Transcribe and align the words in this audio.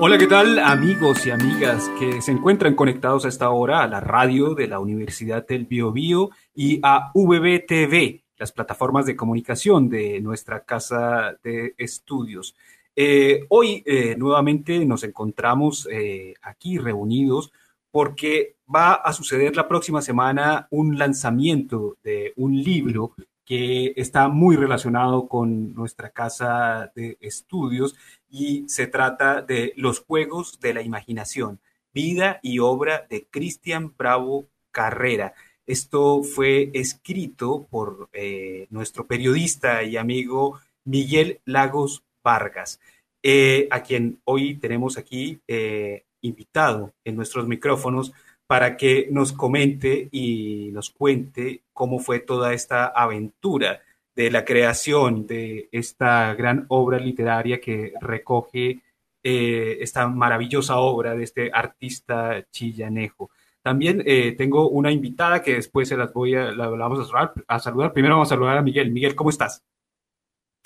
Hola, 0.00 0.16
¿qué 0.16 0.28
tal 0.28 0.60
amigos 0.60 1.26
y 1.26 1.30
amigas 1.30 1.90
que 1.98 2.22
se 2.22 2.30
encuentran 2.30 2.76
conectados 2.76 3.24
a 3.24 3.28
esta 3.28 3.50
hora 3.50 3.82
a 3.82 3.88
la 3.88 3.98
radio 3.98 4.54
de 4.54 4.68
la 4.68 4.78
Universidad 4.78 5.44
del 5.44 5.66
Biobío 5.66 6.30
y 6.54 6.78
a 6.84 7.10
VBTV, 7.12 8.22
las 8.36 8.52
plataformas 8.52 9.06
de 9.06 9.16
comunicación 9.16 9.88
de 9.88 10.20
nuestra 10.20 10.62
casa 10.62 11.36
de 11.42 11.74
estudios? 11.76 12.54
Eh, 12.94 13.44
hoy 13.48 13.82
eh, 13.84 14.14
nuevamente 14.16 14.84
nos 14.84 15.02
encontramos 15.02 15.88
eh, 15.90 16.34
aquí 16.42 16.78
reunidos 16.78 17.50
porque 17.90 18.54
va 18.72 18.92
a 18.92 19.12
suceder 19.12 19.56
la 19.56 19.66
próxima 19.66 20.00
semana 20.00 20.68
un 20.70 20.96
lanzamiento 20.96 21.96
de 22.04 22.34
un 22.36 22.54
libro 22.54 23.14
que 23.44 23.94
está 23.96 24.28
muy 24.28 24.54
relacionado 24.54 25.26
con 25.26 25.74
nuestra 25.74 26.10
casa 26.10 26.92
de 26.94 27.16
estudios 27.18 27.96
y 28.30 28.68
se 28.68 28.86
trata 28.86 29.42
de 29.42 29.72
Los 29.76 30.00
Juegos 30.00 30.60
de 30.60 30.74
la 30.74 30.82
Imaginación, 30.82 31.60
vida 31.92 32.40
y 32.42 32.58
obra 32.58 33.06
de 33.08 33.26
Cristian 33.30 33.94
Bravo 33.96 34.46
Carrera. 34.70 35.34
Esto 35.66 36.22
fue 36.22 36.70
escrito 36.74 37.66
por 37.70 38.08
eh, 38.12 38.66
nuestro 38.70 39.06
periodista 39.06 39.82
y 39.82 39.96
amigo 39.96 40.60
Miguel 40.84 41.40
Lagos 41.44 42.02
Vargas, 42.22 42.80
eh, 43.22 43.68
a 43.70 43.82
quien 43.82 44.20
hoy 44.24 44.56
tenemos 44.56 44.96
aquí 44.96 45.40
eh, 45.46 46.04
invitado 46.20 46.94
en 47.04 47.16
nuestros 47.16 47.46
micrófonos 47.46 48.12
para 48.46 48.78
que 48.78 49.08
nos 49.10 49.32
comente 49.32 50.08
y 50.10 50.70
nos 50.72 50.90
cuente 50.90 51.62
cómo 51.74 51.98
fue 51.98 52.20
toda 52.20 52.54
esta 52.54 52.86
aventura 52.86 53.82
de 54.18 54.32
la 54.32 54.44
creación 54.44 55.28
de 55.28 55.68
esta 55.70 56.34
gran 56.34 56.66
obra 56.70 56.98
literaria 56.98 57.60
que 57.60 57.92
recoge 58.00 58.80
eh, 59.22 59.78
esta 59.80 60.08
maravillosa 60.08 60.78
obra 60.78 61.14
de 61.14 61.22
este 61.22 61.52
artista 61.54 62.44
chillanejo. 62.50 63.30
También 63.62 64.02
eh, 64.04 64.32
tengo 64.32 64.70
una 64.70 64.90
invitada 64.90 65.40
que 65.40 65.54
después 65.54 65.86
se 65.86 65.96
las 65.96 66.12
voy 66.12 66.34
a, 66.34 66.50
la, 66.50 66.68
vamos 66.68 66.98
a 66.98 67.04
saludar, 67.04 67.32
a 67.46 67.60
saludar. 67.60 67.92
Primero 67.92 68.16
vamos 68.16 68.26
a 68.26 68.34
saludar 68.34 68.58
a 68.58 68.62
Miguel. 68.62 68.90
Miguel, 68.90 69.14
¿cómo 69.14 69.30
estás? 69.30 69.62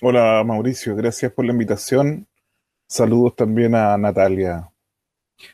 Hola 0.01 0.43
Mauricio, 0.47 0.97
gracias 0.97 1.31
por 1.33 1.45
la 1.45 1.53
invitación. 1.53 2.27
Saludos 2.89 3.37
también 3.37 3.75
a 3.75 3.99
Natalia. 3.99 4.73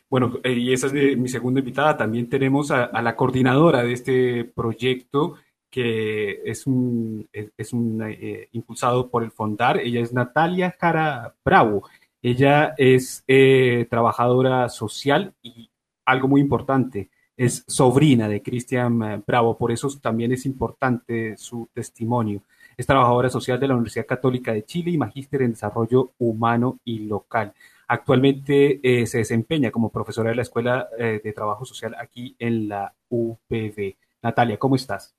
Bueno, 0.09 0.39
eh, 0.45 0.53
y 0.53 0.71
esa 0.71 0.87
es 0.87 1.17
mi 1.17 1.27
segunda 1.27 1.59
invitada. 1.59 1.97
También 1.97 2.29
tenemos 2.29 2.71
a, 2.71 3.01
la 3.01 3.17
coordinadora 3.17 3.83
de 3.83 3.91
este 3.91 4.45
proyecto, 4.45 5.35
que 5.69 6.41
es 6.45 6.65
un, 6.67 7.27
es, 7.31 7.73
un 7.73 8.01
eh, 8.03 8.49
impulsado 8.53 9.09
por 9.09 9.23
el 9.23 9.31
Fondar. 9.31 9.77
Ella 9.79 10.01
es 10.01 10.13
Natalia 10.13 10.75
Jara 10.79 11.35
Bravo. 11.43 11.83
Ella 12.21 12.73
es 12.77 13.23
eh, 13.27 13.87
trabajadora 13.89 14.69
social 14.69 15.33
y 15.41 15.69
algo 16.05 16.27
muy 16.27 16.41
importante, 16.41 17.09
es 17.37 17.63
sobrina 17.67 18.27
de 18.27 18.41
Cristian 18.41 19.23
Bravo, 19.25 19.57
por 19.57 19.71
eso 19.71 19.87
también 20.01 20.31
es 20.31 20.45
importante 20.45 21.37
su 21.37 21.69
testimonio. 21.73 22.41
Es 22.75 22.87
trabajadora 22.87 23.29
social 23.29 23.59
de 23.59 23.67
la 23.67 23.75
Universidad 23.75 24.05
Católica 24.05 24.53
de 24.53 24.63
Chile 24.63 24.91
y 24.91 24.97
magíster 24.97 25.41
en 25.41 25.51
desarrollo 25.51 26.13
humano 26.17 26.79
y 26.83 26.99
local. 26.99 27.53
Actualmente 27.87 28.79
eh, 28.83 29.05
se 29.05 29.17
desempeña 29.17 29.71
como 29.71 29.91
profesora 29.91 30.29
de 30.29 30.35
la 30.35 30.43
Escuela 30.43 30.87
eh, 30.97 31.19
de 31.23 31.33
Trabajo 31.33 31.65
Social 31.65 31.95
aquí 31.99 32.35
en 32.39 32.69
la 32.69 32.93
UPV. 33.09 33.95
Natalia, 34.21 34.57
¿cómo 34.57 34.75
estás? 34.75 35.15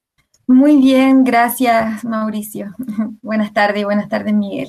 Muy 0.50 0.78
bien, 0.78 1.22
gracias 1.22 2.04
Mauricio. 2.04 2.74
buenas 3.22 3.52
tardes, 3.52 3.84
buenas 3.84 4.08
tardes 4.08 4.34
Miguel. 4.34 4.68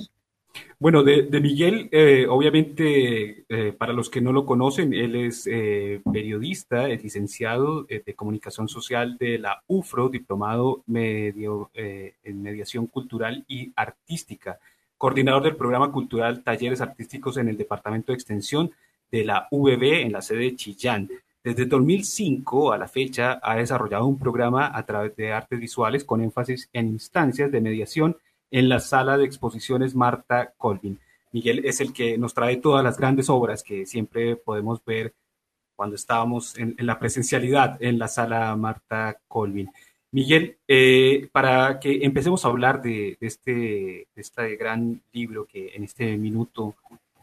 Bueno, 0.77 1.03
de, 1.03 1.27
Miguel, 1.41 1.89
eh, 1.91 2.27
obviamente, 2.29 3.45
para 3.77 3.93
los 3.93 4.09
que 4.09 4.21
no 4.21 4.31
lo 4.31 4.45
conocen, 4.45 4.93
él 4.93 5.15
es 5.15 5.49
periodista, 6.11 6.89
es 6.89 7.03
licenciado 7.03 7.83
de 7.83 8.13
comunicación 8.15 8.67
social 8.67 9.17
de 9.19 9.37
la 9.37 9.63
UFRO, 9.67 10.09
diplomado 10.09 10.83
medio, 10.87 11.69
en 11.73 12.41
mediación 12.41 12.87
cultural 12.87 13.45
y 13.47 13.71
artística 13.75 14.59
coordinador 15.01 15.41
del 15.41 15.55
programa 15.55 15.91
cultural 15.91 16.43
Talleres 16.43 16.79
Artísticos 16.79 17.37
en 17.37 17.49
el 17.49 17.57
Departamento 17.57 18.11
de 18.11 18.17
Extensión 18.17 18.69
de 19.11 19.25
la 19.25 19.47
VB 19.49 20.01
en 20.01 20.11
la 20.11 20.21
sede 20.21 20.41
de 20.41 20.55
Chillán. 20.55 21.09
Desde 21.43 21.65
2005 21.65 22.71
a 22.71 22.77
la 22.77 22.87
fecha 22.87 23.39
ha 23.41 23.55
desarrollado 23.55 24.05
un 24.05 24.19
programa 24.19 24.71
a 24.77 24.85
través 24.85 25.15
de 25.15 25.33
artes 25.33 25.59
visuales 25.59 26.03
con 26.03 26.21
énfasis 26.21 26.69
en 26.71 26.89
instancias 26.89 27.51
de 27.51 27.61
mediación 27.61 28.17
en 28.51 28.69
la 28.69 28.79
sala 28.79 29.17
de 29.17 29.25
exposiciones 29.25 29.95
Marta 29.95 30.53
Colvin. 30.55 30.99
Miguel 31.31 31.65
es 31.65 31.81
el 31.81 31.93
que 31.93 32.17
nos 32.17 32.35
trae 32.35 32.57
todas 32.57 32.83
las 32.83 32.97
grandes 32.97 33.29
obras 33.29 33.63
que 33.63 33.87
siempre 33.87 34.35
podemos 34.35 34.83
ver 34.85 35.15
cuando 35.75 35.95
estábamos 35.95 36.55
en, 36.59 36.75
la 36.77 36.99
presencialidad 36.99 37.81
en 37.81 37.97
la 37.97 38.07
sala 38.07 38.55
Marta 38.55 39.19
Colvin. 39.27 39.71
Miguel, 40.11 40.57
eh, 40.67 41.27
para 41.31 41.79
que 41.79 42.03
empecemos 42.03 42.45
a 42.45 42.49
hablar 42.49 42.83
de, 42.83 43.17
este, 43.19 44.07
este 44.13 44.55
gran 44.57 45.01
libro 45.11 45.47
que 45.47 45.69
en 45.73 45.85
este 45.85 46.17
minuto 46.17 46.75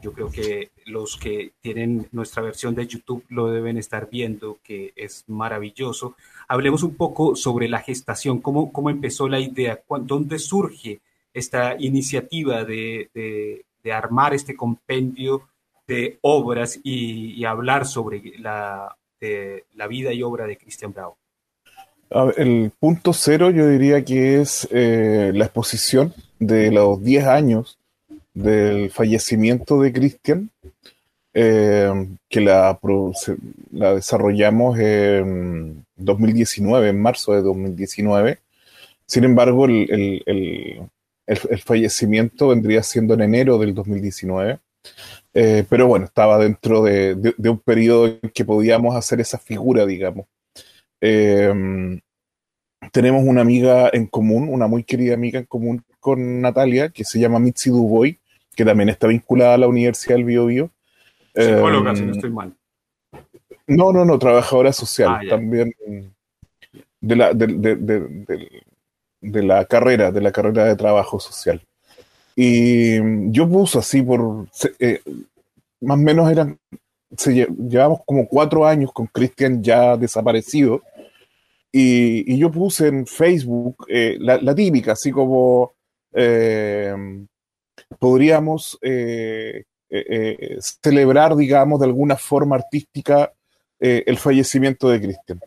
yo 0.02 0.12
creo 0.12 0.30
que 0.30 0.70
los 0.86 1.16
que 1.16 1.52
tienen 1.60 2.08
nuestra 2.12 2.42
versión 2.42 2.74
de 2.74 2.86
YouTube 2.86 3.24
lo 3.28 3.50
deben 3.50 3.78
estar 3.78 4.08
viendo, 4.10 4.58
que 4.62 4.92
es 4.96 5.24
maravilloso. 5.26 6.14
Hablemos 6.46 6.82
un 6.82 6.94
poco 6.94 7.36
sobre 7.36 7.68
la 7.68 7.80
gestación, 7.80 8.40
cómo, 8.40 8.72
cómo 8.72 8.90
empezó 8.90 9.28
la 9.28 9.40
idea, 9.40 9.80
dónde 10.02 10.38
surge 10.38 11.00
esta 11.32 11.76
iniciativa 11.78 12.64
de, 12.64 13.64
armar 13.92 14.34
este 14.34 14.54
compendio 14.54 15.48
de 15.86 16.18
obras 16.20 16.78
y, 16.82 17.44
hablar 17.44 17.86
sobre 17.86 18.38
la, 18.38 18.94
la 19.20 19.86
vida 19.86 20.12
y 20.12 20.22
obra 20.22 20.46
de 20.46 20.58
Cristian 20.58 20.92
Bravo 20.92 21.16
el 22.36 22.72
punto 22.78 23.12
cero 23.12 23.50
yo 23.50 23.68
diría 23.68 24.04
que 24.04 24.40
es 24.40 24.66
eh, 24.70 25.32
la 25.34 25.44
exposición 25.44 26.14
de 26.38 26.70
los 26.70 27.02
10 27.02 27.26
años 27.26 27.77
del 28.34 28.90
fallecimiento 28.90 29.80
de 29.80 29.92
Cristian, 29.92 30.50
eh, 31.34 32.08
que 32.28 32.40
la, 32.40 32.78
la, 33.72 33.94
desarrollamos 33.94 34.78
en 34.78 35.84
2019, 35.96 36.88
en 36.88 37.00
marzo 37.00 37.32
de 37.32 37.42
2019. 37.42 38.38
Sin 39.06 39.24
embargo, 39.24 39.66
el, 39.66 40.90
fallecimiento 41.64 42.48
vendría 42.48 42.82
siendo 42.82 43.14
en 43.14 43.22
enero 43.22 43.58
del 43.58 43.74
2019. 43.74 44.58
Eh, 45.34 45.64
pero 45.68 45.86
bueno, 45.86 46.06
estaba 46.06 46.38
dentro 46.38 46.82
de, 46.82 47.14
de, 47.14 47.48
un 47.48 47.58
periodo 47.58 48.06
en 48.06 48.30
que 48.30 48.44
podíamos 48.44 48.96
hacer 48.96 49.20
esa 49.20 49.38
figura, 49.38 49.86
digamos. 49.86 50.26
Em, 51.00 52.00
tenemos 52.92 53.24
una 53.24 53.40
amiga 53.40 53.90
en 53.92 54.06
común, 54.06 54.48
una 54.48 54.66
muy 54.66 54.84
querida 54.84 55.14
amiga 55.14 55.38
en 55.38 55.46
común 55.46 55.82
con 56.00 56.40
Natalia, 56.40 56.90
que 56.90 57.04
se 57.04 57.18
llama 57.18 57.38
Mitzi 57.38 57.70
Duboy, 57.70 58.18
que 58.54 58.64
también 58.64 58.88
está 58.88 59.06
vinculada 59.06 59.54
a 59.54 59.58
la 59.58 59.68
Universidad 59.68 60.16
del 60.16 60.24
Bio 60.24 60.46
Bio. 60.46 60.70
Psicóloga, 61.34 61.94
si 61.94 62.02
no 62.02 62.08
em, 62.08 62.14
estoy 62.14 62.30
mal. 62.30 62.54
No, 63.66 63.92
no, 63.92 64.04
no, 64.04 64.18
trabajadora 64.18 64.72
social, 64.72 65.10
ah, 65.10 65.20
también 65.28 65.74
de 67.00 67.16
la, 67.16 67.34
de, 67.34 69.42
la 69.42 69.64
carrera, 69.66 70.10
de 70.10 70.20
la 70.20 70.32
carrera 70.32 70.64
de 70.64 70.76
trabajo 70.76 71.20
social. 71.20 71.62
Y 72.34 73.30
yo 73.30 73.48
puse 73.48 73.78
así 73.78 74.02
por, 74.02 74.46
eh, 74.78 75.00
más 75.80 75.98
o 75.98 76.00
menos 76.00 76.30
eran 76.30 76.58
llevamos 77.58 78.00
como 78.04 78.28
cuatro 78.28 78.66
años 78.66 78.92
con 78.92 79.06
Cristian 79.06 79.62
ya 79.62 79.96
desaparecido. 79.96 80.82
Y, 81.70 82.38
yo 82.38 82.50
puse 82.50 82.88
en 82.88 83.06
Facebook 83.06 83.86
eh, 83.88 84.16
la, 84.20 84.54
típica, 84.54 84.92
así 84.92 85.10
como 85.10 85.74
eh, 86.12 86.94
podríamos 87.98 88.78
eh, 88.82 89.64
celebrar, 90.82 91.36
digamos, 91.36 91.80
de 91.80 91.86
alguna 91.86 92.16
forma 92.16 92.56
artística 92.56 93.32
el 93.80 94.16
fallecimiento 94.18 94.88
de 94.88 95.00
Cristian. 95.00 95.40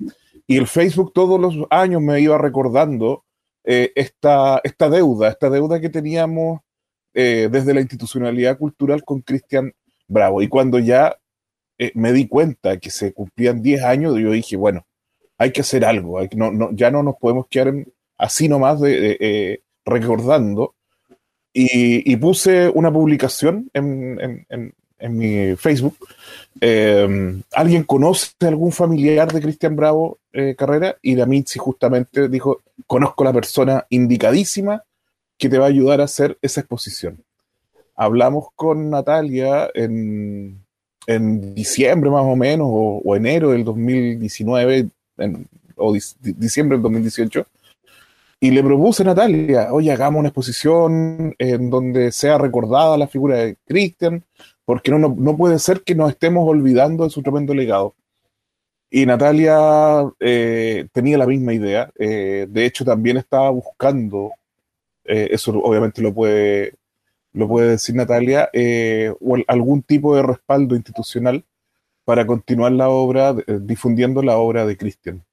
Y 0.47 0.57
el 0.57 0.67
Facebook 0.67 1.11
todos 1.13 1.39
los 1.39 1.67
años 1.69 2.01
me 2.01 2.21
iba 2.21 2.37
recordando 2.37 3.25
esta, 3.63 4.61
esta 4.63 4.89
deuda, 4.89 5.27
esta 5.27 5.49
deuda 5.49 5.81
que 5.81 5.89
teníamos 5.89 6.61
desde 7.13 7.73
la 7.73 7.81
institucionalidad 7.81 8.57
cultural 8.57 9.03
con 9.03 9.19
Cristian 9.21 9.73
Bravo. 10.07 10.41
Y 10.41 10.47
cuando 10.47 10.79
ya 10.79 11.17
me 11.93 12.13
di 12.13 12.29
cuenta 12.29 12.77
que 12.77 12.89
se 12.89 13.11
cumplían 13.13 13.61
10 13.61 13.83
años, 13.83 14.17
yo 14.17 14.31
dije, 14.31 14.55
bueno, 14.55 14.85
hay 15.41 15.51
que 15.51 15.61
hacer 15.61 15.83
algo, 15.83 16.19
ya 16.73 16.91
no 16.91 17.01
nos 17.01 17.15
podemos 17.15 17.47
quedar 17.47 17.73
así 18.15 18.47
nomás 18.47 18.79
de, 18.79 19.17
eh, 19.19 19.61
recordando. 19.83 20.75
Y, 21.51 22.15
puse 22.17 22.69
una 22.69 22.93
publicación 22.93 23.69
en, 23.73 24.45
mi 25.09 25.55
Facebook. 25.55 25.97
Em, 26.61 27.41
¿Alguien 27.53 27.83
conoce 27.85 28.33
algún 28.41 28.71
familiar 28.71 29.33
de 29.33 29.41
Cristian 29.41 29.75
Bravo 29.75 30.19
eh, 30.31 30.55
Carrera? 30.55 30.95
Y 31.01 31.15
la 31.15 31.27
justamente 31.57 32.29
dijo, 32.29 32.61
conozco 32.85 33.23
la 33.23 33.33
persona 33.33 33.85
indicadísima 33.89 34.83
que 35.39 35.49
te 35.49 35.57
va 35.57 35.65
a 35.65 35.69
ayudar 35.69 36.01
a 36.01 36.05
hacer 36.05 36.37
esa 36.43 36.61
exposición. 36.61 37.17
Hablamos 37.95 38.49
con 38.55 38.91
Natalia 38.91 39.71
en 39.73 41.55
diciembre 41.55 42.11
más 42.11 42.23
o 42.23 42.35
menos, 42.35 42.67
o, 42.69 43.15
enero 43.15 43.49
del 43.49 43.63
2019, 43.63 44.89
o 45.75 45.93
diciembre 46.21 46.77
del 46.77 46.83
2018, 46.83 47.45
y 48.39 48.51
le 48.51 48.63
propuse 48.63 49.03
a 49.03 49.05
Natalia, 49.05 49.71
oye, 49.71 49.91
hagamos 49.91 50.19
una 50.19 50.29
exposición 50.29 51.35
en 51.37 51.69
donde 51.69 52.11
sea 52.11 52.37
recordada 52.37 52.97
la 52.97 53.07
figura 53.07 53.37
de 53.37 53.57
Christian, 53.65 54.23
porque 54.65 54.91
no, 54.91 54.97
no, 54.99 55.37
puede 55.37 55.59
ser 55.59 55.81
que 55.81 55.95
nos 55.95 56.11
estemos 56.11 56.47
olvidando 56.47 57.03
de 57.03 57.11
su 57.11 57.21
tremendo 57.21 57.53
legado. 57.53 57.93
Y 58.89 59.05
Natalia 59.05 60.11
eh, 60.19 60.87
tenía 60.91 61.17
la 61.17 61.27
misma 61.27 61.53
idea, 61.53 61.91
eh, 61.97 62.47
de 62.49 62.65
hecho 62.65 62.83
también 62.83 63.17
estaba 63.17 63.49
buscando, 63.51 64.31
eh, 65.05 65.29
eso 65.31 65.51
obviamente 65.59 66.01
lo 66.01 66.13
puede 66.13 66.73
lo 67.33 67.47
puede 67.47 67.71
decir 67.71 67.95
Natalia, 67.95 68.49
eh, 68.53 69.13
o 69.19 69.37
algún 69.47 69.83
tipo 69.83 70.15
de 70.15 70.23
respaldo 70.23 70.75
institucional 70.75 71.43
para 72.11 72.27
continuar 72.27 72.73
la 72.73 72.89
obra, 72.89 73.33
eh, 73.47 73.59
difundiendo 73.61 74.21
la 74.21 74.37
obra 74.37 74.65
de 74.65 74.75
Cristian. 74.75 75.23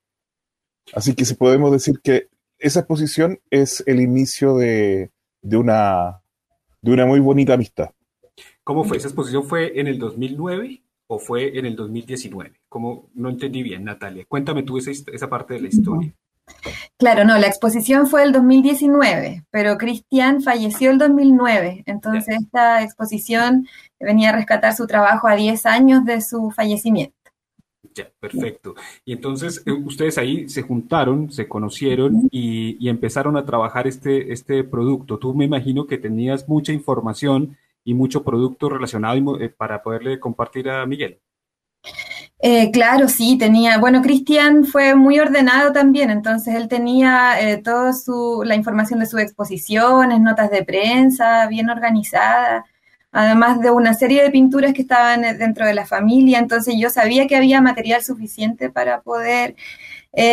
Así 0.93 1.13
que 1.13 1.25
si 1.25 1.35
podemos 1.35 1.73
decir 1.73 1.99
que 2.01 2.29
esa 2.57 2.79
exposición 2.79 3.41
es 3.51 3.83
el 3.89 4.01
inicio 4.01 4.55
de, 4.55 5.11
una, 5.43 6.21
de 6.81 6.93
una 6.93 7.05
muy 7.05 7.19
bonita 7.19 7.55
amistad. 7.55 7.91
¿Cómo 8.63 8.85
fue? 8.85 8.97
¿Esa 8.97 9.09
exposición 9.09 9.43
fue 9.43 9.81
en 9.81 9.89
el 9.89 9.99
2009 9.99 10.81
o 11.09 11.19
fue 11.19 11.59
en 11.59 11.67
el 11.67 11.75
2019? 11.75 12.53
¿Cómo? 12.69 13.11
No 13.13 13.29
entendí 13.29 13.65
bien, 13.65 13.83
Natalia. 13.83 14.25
Cuéntame 14.29 14.63
tú 14.63 14.79
esa, 14.79 14.93
esa 14.93 15.29
parte 15.29 15.55
de 15.55 15.63
la 15.63 15.69
historia. 15.71 16.15
Claro, 16.97 17.25
no, 17.25 17.39
la 17.39 17.47
exposición 17.47 18.07
fue 18.07 18.25
el 18.25 18.33
2019, 18.33 19.45
pero 19.51 19.79
Cristian 19.79 20.43
falleció 20.43 20.91
el 20.91 20.99
2009, 20.99 21.85
entonces 21.87 22.37
esta 22.41 22.83
exposición 22.83 23.67
venía 24.01 24.31
a 24.31 24.33
rescatar 24.33 24.75
su 24.75 24.87
trabajo 24.87 25.29
a 25.29 25.37
10 25.37 25.67
años 25.67 26.05
de 26.05 26.21
su 26.21 26.51
fallecimiento. 26.51 27.15
Ya, 27.95 28.11
perfecto. 28.21 28.75
Y 29.05 29.13
entonces 29.13 29.63
eh, 29.67 29.73
ustedes 29.73 30.19
ahí 30.19 30.49
se 30.49 30.63
juntaron, 30.63 31.33
se 31.33 31.49
conocieron 31.49 32.29
y, 32.31 32.89
empezaron 32.89 33.37
a 33.37 33.45
trabajar 33.45 33.87
este, 33.87 34.33
este 34.33 34.65
producto. 34.65 35.19
Tú 35.19 35.35
me 35.35 35.45
imagino 35.45 35.87
que 35.87 35.99
tenías 35.99 36.49
mucha 36.49 36.73
información 36.73 37.57
y 37.85 37.95
mucho 37.95 38.23
producto 38.23 38.69
relacionado 38.69 39.41
eh, 39.41 39.49
para 39.49 39.83
poderle 39.83 40.21
compartir 40.21 40.69
a 40.71 40.85
Miguel. 40.87 41.21
Eh, 42.41 42.71
claro, 42.71 43.09
sí, 43.09 43.37
tenía, 43.37 43.79
bueno, 43.79 44.01
Cristian 44.01 44.65
fue 44.65 44.95
muy 44.95 45.19
ordenado 45.19 45.73
también, 45.73 46.09
entonces 46.11 46.55
él 46.55 46.69
tenía 46.69 47.41
eh, 47.41 47.57
toda 47.59 47.93
la 48.45 48.55
información 48.55 49.01
de 49.01 49.07
sus 49.07 49.21
exposiciones, 49.21 50.21
notas 50.21 50.49
de 50.51 50.65
prensa, 50.65 51.49
bien 51.49 51.69
organizada, 51.69 52.65
además 53.11 53.61
de 53.61 53.73
una 53.73 53.93
serie 53.95 54.23
de 54.23 54.31
pinturas 54.31 54.73
que 54.73 54.83
estaban 54.83 55.25
eh, 55.25 55.35
dentro 55.35 55.67
de 55.67 55.75
la 55.75 55.85
familia, 55.87 56.39
entonces 56.39 56.77
yo 56.79 56.91
sabía 56.91 57.27
que 57.27 57.37
había 57.37 57.61
material 57.61 58.03
suficiente 58.05 58.71
para 58.71 59.01
poder 59.01 59.57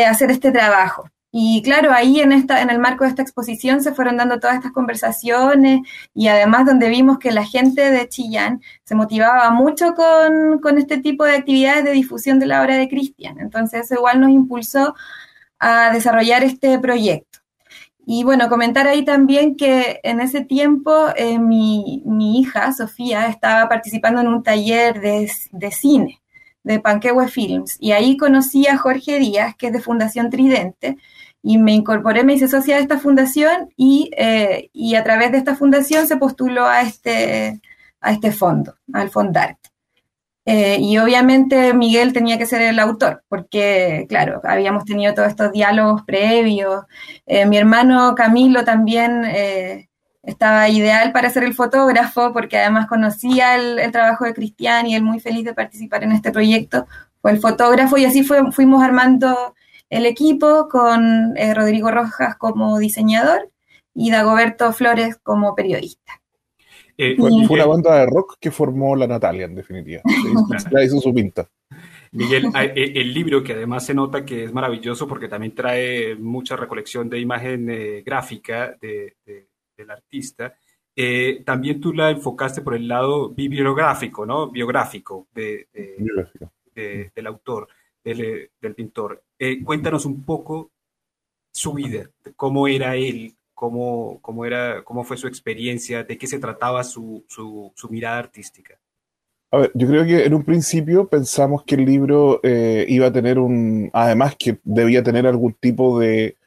hacer 0.08 0.32
este 0.32 0.52
trabajo. 0.52 1.10
Y 1.38 1.62
claro, 1.64 1.92
ahí 1.92 2.22
en, 2.22 2.32
esta, 2.32 2.62
en 2.62 2.70
el 2.70 2.80
marco 2.80 3.04
de 3.04 3.10
esta 3.10 3.22
exposición 3.22 3.84
se 3.84 3.94
fueron 3.94 4.16
dando 4.16 4.40
todas 4.40 4.56
estas 4.56 4.72
conversaciones 4.72 5.82
y 6.14 6.30
además 6.30 6.66
donde 6.66 6.88
vimos 6.88 7.20
que 7.20 7.34
la 7.34 7.44
gente 7.44 7.92
de 7.92 8.08
Chillán 8.08 8.62
se 8.86 8.96
motivaba 8.96 9.52
mucho 9.52 9.96
con, 9.96 10.78
este 10.78 11.00
tipo 11.00 11.26
de 11.26 11.36
actividades 11.36 11.84
de 11.84 11.92
difusión 11.92 12.40
de 12.40 12.46
la 12.46 12.62
obra 12.62 12.78
de 12.78 12.88
Cristian. 12.88 13.38
Entonces 13.42 13.84
eso 13.84 13.96
igual 13.96 14.22
nos 14.22 14.30
impulsó 14.30 14.96
a 15.60 15.92
desarrollar 15.92 16.42
este 16.46 16.80
proyecto. 16.80 17.40
Y 18.06 18.24
bueno, 18.24 18.48
comentar 18.48 18.88
ahí 18.88 19.04
también 19.04 19.58
que 19.58 20.00
en 20.04 20.22
ese 20.22 20.40
tiempo 20.40 21.10
eh, 21.18 21.38
mi, 21.38 22.02
hija, 22.40 22.72
Sofía, 22.72 23.28
estaba 23.28 23.68
participando 23.68 24.22
en 24.22 24.30
un 24.30 24.42
taller 24.42 25.02
de, 25.02 25.30
de 25.52 25.72
cine 25.72 26.22
de 26.66 26.80
Panquehue 26.80 27.28
Films 27.28 27.78
y 27.80 27.92
ahí 27.92 28.18
conocí 28.18 28.68
a 28.68 28.78
Jorge 28.78 29.20
Díaz, 29.20 29.56
que 29.56 29.68
es 29.68 29.74
de 29.74 29.82
Fundación 29.82 30.32
Tridente, 30.32 30.98
y 31.48 31.60
me 31.60 31.74
incorporé, 31.74 32.24
me 32.24 32.34
hice 32.34 32.48
socia 32.48 32.78
de 32.78 32.82
esta 32.82 32.98
fundación 32.98 33.70
y, 33.78 34.10
eh, 34.18 34.72
y, 34.74 34.96
a 34.96 35.04
través 35.04 35.32
de 35.32 35.38
esta 35.38 35.56
fundación 35.56 36.08
se 36.08 36.18
postuló 36.18 36.66
a 36.66 36.82
este, 36.82 37.62
a 38.02 38.12
este 38.14 38.32
fondo, 38.32 38.74
al 38.92 39.12
Fondart. 39.12 39.60
Eh, 40.44 40.78
y 40.80 40.98
obviamente 40.98 41.76
Miguel 41.76 42.14
tenía 42.14 42.40
que 42.40 42.48
ser 42.48 42.64
el 42.64 42.80
autor, 42.80 43.24
porque, 43.28 44.08
claro, 44.10 44.42
habíamos 44.44 44.86
tenido 44.86 45.14
todos 45.14 45.28
estos 45.28 45.52
diálogos 45.52 46.02
previos. 46.02 46.86
Eh, 47.28 47.46
mi 47.46 47.58
hermano 47.58 48.16
Camilo 48.16 48.64
también 48.64 49.24
estaba 50.24 50.68
ideal 50.68 51.12
para 51.12 51.30
ser 51.30 51.44
el 51.44 51.54
fotógrafo, 51.54 52.34
porque 52.34 52.58
además 52.58 52.88
conocía 52.88 53.54
el, 53.56 53.78
el, 53.78 53.92
trabajo 53.92 54.26
de 54.26 54.34
Cristian 54.34 54.88
y 54.88 54.96
él 54.96 55.04
muy 55.04 55.20
feliz 55.20 55.46
de 55.46 55.54
participar 55.54 56.04
en 56.04 56.12
este 56.12 56.32
proyecto. 56.32 56.88
Fue 57.22 57.30
el 57.30 57.40
fotógrafo 57.40 58.00
y 58.00 58.06
así 58.06 58.24
fue, 58.24 58.52
fuimos 58.52 58.84
armando 58.84 59.54
el 59.90 60.06
equipo 60.06 60.68
con 60.70 61.36
eh, 61.38 61.54
Rodrigo 61.54 61.92
Rojas 61.92 62.36
como 62.38 62.78
diseñador 62.80 63.52
y 63.94 64.12
Dagoberto 64.12 64.74
Flores 64.74 65.18
como 65.22 65.56
periodista. 65.56 66.22
Eh, 66.98 67.16
fue, 67.18 67.30
una 67.50 67.66
banda 67.66 68.00
de 68.00 68.06
rock 68.06 68.38
que 68.40 68.52
formó 68.52 68.96
la 68.96 69.08
Natalia, 69.08 69.46
en 69.46 69.56
definitiva. 69.56 70.02
Ya 70.72 70.84
hizo 70.84 71.00
su 71.02 71.14
pinta. 71.14 71.48
Miguel, 72.12 72.46
eh, 72.56 72.94
el 72.96 73.14
libro 73.14 73.44
que 73.44 73.54
además 73.54 73.86
se 73.86 73.94
nota 73.94 74.24
que 74.24 74.46
es 74.46 74.54
maravilloso 74.54 75.06
porque 75.08 75.28
también 75.28 75.54
trae 75.54 76.16
mucha 76.16 76.56
recolección 76.56 77.10
de 77.10 77.20
imagen 77.20 78.04
gráfica 78.06 78.78
del 78.80 79.92
artista. 79.92 80.54
también 81.44 81.82
tú 81.82 81.92
la 81.92 82.12
enfocaste 82.12 82.62
por 82.62 82.76
el 82.76 82.88
lado 82.88 83.30
bibliográfico, 83.30 84.26
¿no? 84.26 84.50
Biográfico, 84.50 85.28
de, 85.34 85.68
del 87.14 87.28
autor. 87.28 87.68
Eh, 88.06 88.50
del, 88.62 88.76
pintor. 88.76 89.24
Eh, 89.40 89.64
cuéntanos 89.64 90.06
un 90.06 90.24
poco 90.24 90.72
su 91.52 91.74
vida, 91.74 92.10
cómo 92.36 92.68
era 92.68 92.96
él, 92.96 93.36
cómo, 93.54 94.20
cómo, 94.22 94.46
era, 94.46 94.84
cómo 94.84 95.04
fue 95.04 95.18
su 95.18 95.28
experiencia, 95.28 96.04
de 96.04 96.18
qué 96.18 96.28
se 96.28 96.40
trataba 96.40 96.84
su, 96.84 97.26
su, 97.28 97.74
mirada 97.90 98.20
artística. 98.20 98.80
A 99.52 99.58
ver, 99.58 99.72
yo 99.74 99.88
creo 99.88 100.06
que 100.06 100.26
en 100.26 100.34
un 100.34 100.44
principio 100.44 101.08
pensamos 101.08 101.64
que 101.64 101.76
el 101.76 101.86
libro 101.86 102.40
eh, 102.44 102.86
iba 102.90 103.08
a 103.08 103.12
tener 103.12 103.40
un, 103.40 103.90
además 103.94 104.36
que 104.38 104.60
debía 104.64 105.04
tener 105.04 105.28
algún 105.28 105.54
tipo 105.54 106.00
de 106.00 106.38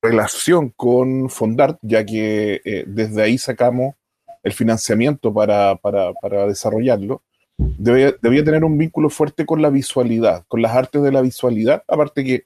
relación 0.00 0.70
con 0.70 1.28
Fondart, 1.28 1.78
ya 1.82 2.04
que 2.04 2.84
desde 2.86 3.22
ahí 3.22 3.38
sacamos 3.38 3.94
el 4.42 4.52
financiamiento 4.52 5.32
para, 5.32 5.76
para, 5.76 6.12
para 6.14 6.46
desarrollarlo 6.46 7.22
debía, 7.58 8.44
tener 8.44 8.64
un 8.64 8.78
vínculo 8.78 9.10
fuerte 9.10 9.44
con 9.44 9.60
la 9.60 9.70
visualidad, 9.70 10.44
con 10.48 10.62
las 10.62 10.74
artes 10.74 11.02
de 11.02 11.12
la 11.12 11.20
visualidad, 11.20 11.82
aparte 11.88 12.24
que 12.24 12.44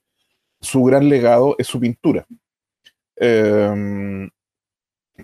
su 0.61 0.83
gran 0.85 1.09
legado 1.09 1.55
es 1.59 1.67
su 1.67 1.79
pintura. 1.79 2.27
Em, 3.17 4.31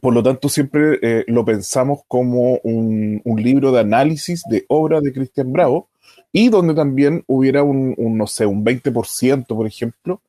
por 0.00 0.14
lo 0.14 0.22
tanto, 0.22 0.48
siempre 0.48 0.98
eh, 1.02 1.24
lo 1.26 1.44
pensamos 1.44 2.00
como 2.06 2.58
un, 2.62 3.22
libro 3.24 3.72
de 3.72 3.80
análisis 3.80 4.42
de 4.50 4.64
obra 4.68 5.00
de 5.00 5.12
Cristian 5.12 5.52
Bravo 5.52 5.88
y 6.32 6.48
donde 6.50 6.74
también 6.74 7.24
hubiera 7.26 7.62
un, 7.62 7.94
no 7.96 8.26
sé, 8.26 8.46
un 8.46 8.64
20%, 8.64 9.46
por 9.46 9.66
ejemplo, 9.66 10.20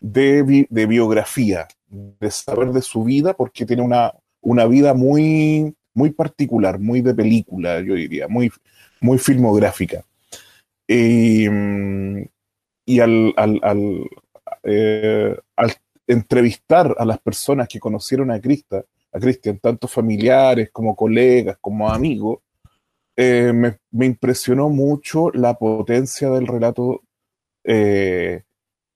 de, 0.00 0.66
de, 0.68 0.86
biografía, 0.86 1.68
de 1.88 2.30
saber 2.30 2.72
de 2.72 2.82
su 2.82 3.04
vida, 3.04 3.34
porque 3.34 3.66
tiene 3.66 3.82
una, 3.82 4.12
una 4.40 4.66
vida 4.66 4.94
muy, 4.94 5.74
muy 5.94 6.10
particular, 6.10 6.78
muy 6.78 7.00
de 7.00 7.14
película, 7.14 7.80
yo 7.80 7.94
diría, 7.94 8.28
muy, 8.28 8.50
muy 9.00 9.18
filmográfica. 9.18 10.04
y 10.86 11.46
al, 13.00 13.34
eh, 14.64 15.36
al, 15.56 15.72
entrevistar 16.06 16.94
a 16.98 17.04
las 17.04 17.18
personas 17.20 17.68
que 17.68 17.80
conocieron 17.80 18.30
a 18.30 18.40
Cristian, 18.40 18.84
a 19.12 19.20
Cristian, 19.20 19.58
tanto 19.58 19.88
familiares 19.88 20.70
como 20.72 20.96
colegas, 20.96 21.56
como 21.60 21.90
amigos, 21.90 22.40
eh, 23.16 23.52
me, 23.52 24.06
impresionó 24.06 24.68
mucho 24.70 25.30
la 25.32 25.54
potencia 25.54 26.30
del 26.30 26.46
relato 26.46 27.02
eh, 27.64 28.42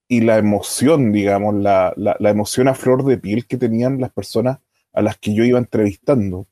y 0.08 0.20
la 0.20 0.38
emoción, 0.38 1.12
digamos, 1.12 1.54
la, 1.54 1.92
la, 1.96 2.30
emoción 2.30 2.68
a 2.68 2.74
flor 2.74 3.04
de 3.04 3.18
piel 3.18 3.46
que 3.46 3.58
tenían 3.58 4.00
las 4.00 4.12
personas 4.12 4.58
a 4.92 5.02
las 5.02 5.18
que 5.18 5.34
yo 5.34 5.44
iba 5.44 5.58
entrevistando. 5.58 6.46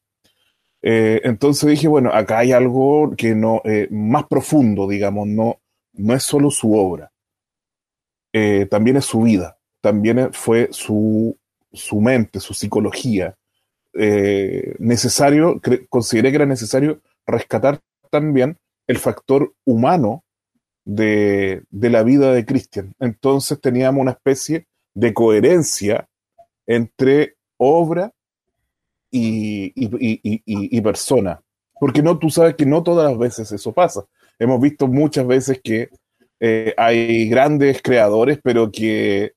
Eh, 0.87 1.23
entonces 1.25 1.71
dije, 1.71 1.89
bueno, 1.89 2.11
acá 2.13 2.41
hay 2.41 2.53
algo 2.53 3.15
que 3.17 3.35
no, 3.35 3.63
eh, 3.65 3.89
más 3.91 4.27
profundo, 4.27 4.87
digamos, 4.87 5.27
no, 5.27 5.59
no 5.95 6.15
es 6.15 6.23
solo 6.23 6.51
su 6.51 6.75
obra, 6.75 7.11
eh, 8.35 8.67
también 8.67 8.99
es 8.99 9.07
su 9.07 9.23
vida, 9.23 9.57
también 9.81 10.31
fue 10.35 10.69
su, 10.73 11.39
su 11.73 12.03
mente, 12.03 12.39
su 12.39 12.53
psicología. 12.53 13.35
necesario, 14.79 15.59
consideré 15.89 16.31
que 16.31 16.37
era 16.37 16.47
necesario 16.47 17.01
rescatar 17.27 17.81
también 18.11 18.59
el 18.87 18.99
factor 18.99 19.55
humano 19.65 20.23
de, 20.85 21.63
de 21.71 21.89
la 21.89 22.03
vida 22.03 22.35
de 22.35 22.45
Christian. 22.45 22.93
Entonces 23.01 23.59
teníamos 23.59 24.03
una 24.03 24.11
especie 24.11 24.67
de 24.93 25.15
coherencia 25.15 26.09
entre 26.67 27.37
obra 27.57 28.13
y, 29.17 29.73
y, 29.77 30.81
persona. 30.81 31.41
Porque 31.79 32.03
no, 32.03 32.19
tú 32.19 32.31
sabes 32.31 32.57
que 32.57 32.67
no 32.67 32.83
todas 32.83 33.09
las 33.09 33.19
veces 33.19 33.53
eso 33.53 33.73
pasa. 33.73 34.05
hemos 34.39 34.61
visto 34.61 34.89
muchas 34.89 35.27
veces 35.27 35.61
que 35.63 35.89
eh, 36.41 36.75
hay 36.77 37.29
grandes 37.29 37.81
creadores, 37.81 38.41
pero 38.43 38.71
que, 38.73 39.35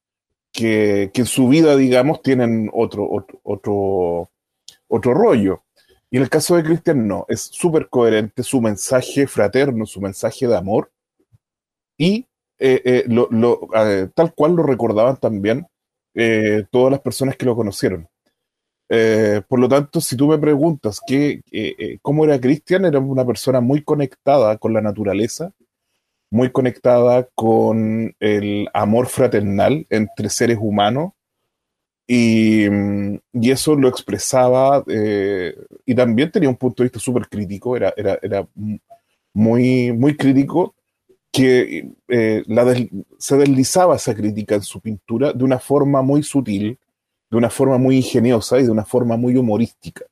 que, 0.52 1.12
en 1.14 1.26
su 1.26 1.48
vida, 1.48 1.76
digamos, 1.76 2.22
tienen 2.22 2.70
otro, 2.74 3.08
otro, 3.44 4.30
otro, 4.88 5.14
rollo. 5.14 5.64
Y 6.10 6.18
en 6.18 6.24
el 6.24 6.30
caso 6.30 6.56
de 6.56 6.64
Cristian, 6.64 7.08
no, 7.08 7.26
es 7.28 7.42
súper 7.42 7.90
coherente 7.90 8.42
su 8.42 8.62
mensaje 8.62 9.28
fraterno, 9.28 9.86
su 9.86 10.02
mensaje 10.02 10.48
de 10.48 10.58
amor, 10.58 10.92
y 11.98 12.26
eh, 12.60 12.82
eh, 12.84 13.04
lo, 13.08 13.30
tal 14.16 14.34
cual 14.34 14.56
lo 14.56 14.64
recordaban 14.64 15.18
también 15.18 15.68
todas 16.72 16.92
las 16.92 17.02
personas 17.02 17.36
que 17.36 17.46
lo 17.46 17.56
conocieron. 17.56 18.10
Por 18.90 19.60
lo 19.60 19.68
tanto, 19.68 20.00
si 20.02 20.16
tú 20.16 20.28
me 20.28 20.38
preguntas 20.38 21.02
que, 21.06 21.42
cómo 22.02 22.26
era 22.26 22.40
Cristian, 22.40 22.86
era 22.86 23.00
una 23.00 23.26
persona 23.26 23.62
muy 23.62 23.84
conectada 23.84 24.58
con 24.58 24.74
la 24.74 24.82
naturaleza, 24.82 25.52
muy 26.30 26.52
conectada 26.52 27.28
con 27.36 28.16
el 28.20 28.68
amor 28.74 29.08
fraternal 29.08 29.86
entre 29.90 30.30
seres 30.30 30.58
humanos 30.60 31.14
y, 32.08 32.66
y 33.34 33.52
eso 33.52 33.76
lo 33.76 33.90
expresaba 33.90 34.84
eh, 34.88 35.56
y 35.86 35.94
también 35.94 36.32
tenía 36.32 36.50
un 36.50 36.56
punto 36.56 36.82
de 36.82 36.86
vista 36.86 37.00
súper 37.00 37.28
crítico, 37.28 37.76
era, 37.76 37.94
era, 37.98 38.18
era, 38.22 38.48
muy, 39.34 39.92
muy 39.92 40.16
crítico 40.18 40.74
que 41.32 41.92
eh, 42.08 42.44
la 42.48 42.74
se 43.20 43.38
deslizaba 43.38 43.98
esa 43.98 44.16
crítica 44.16 44.56
en 44.56 44.64
su 44.64 44.80
pintura 44.80 45.32
de 45.34 45.44
una 45.44 45.60
forma 45.60 46.02
muy 46.02 46.24
sutil, 46.24 46.80
de 47.30 47.38
una 47.38 47.50
forma 47.50 47.78
muy 47.78 47.98
ingeniosa 47.98 48.60
y 48.60 48.64
de 48.64 48.72
una 48.72 48.86
forma 48.86 49.18
muy 49.18 49.36
humorística. 49.36 50.06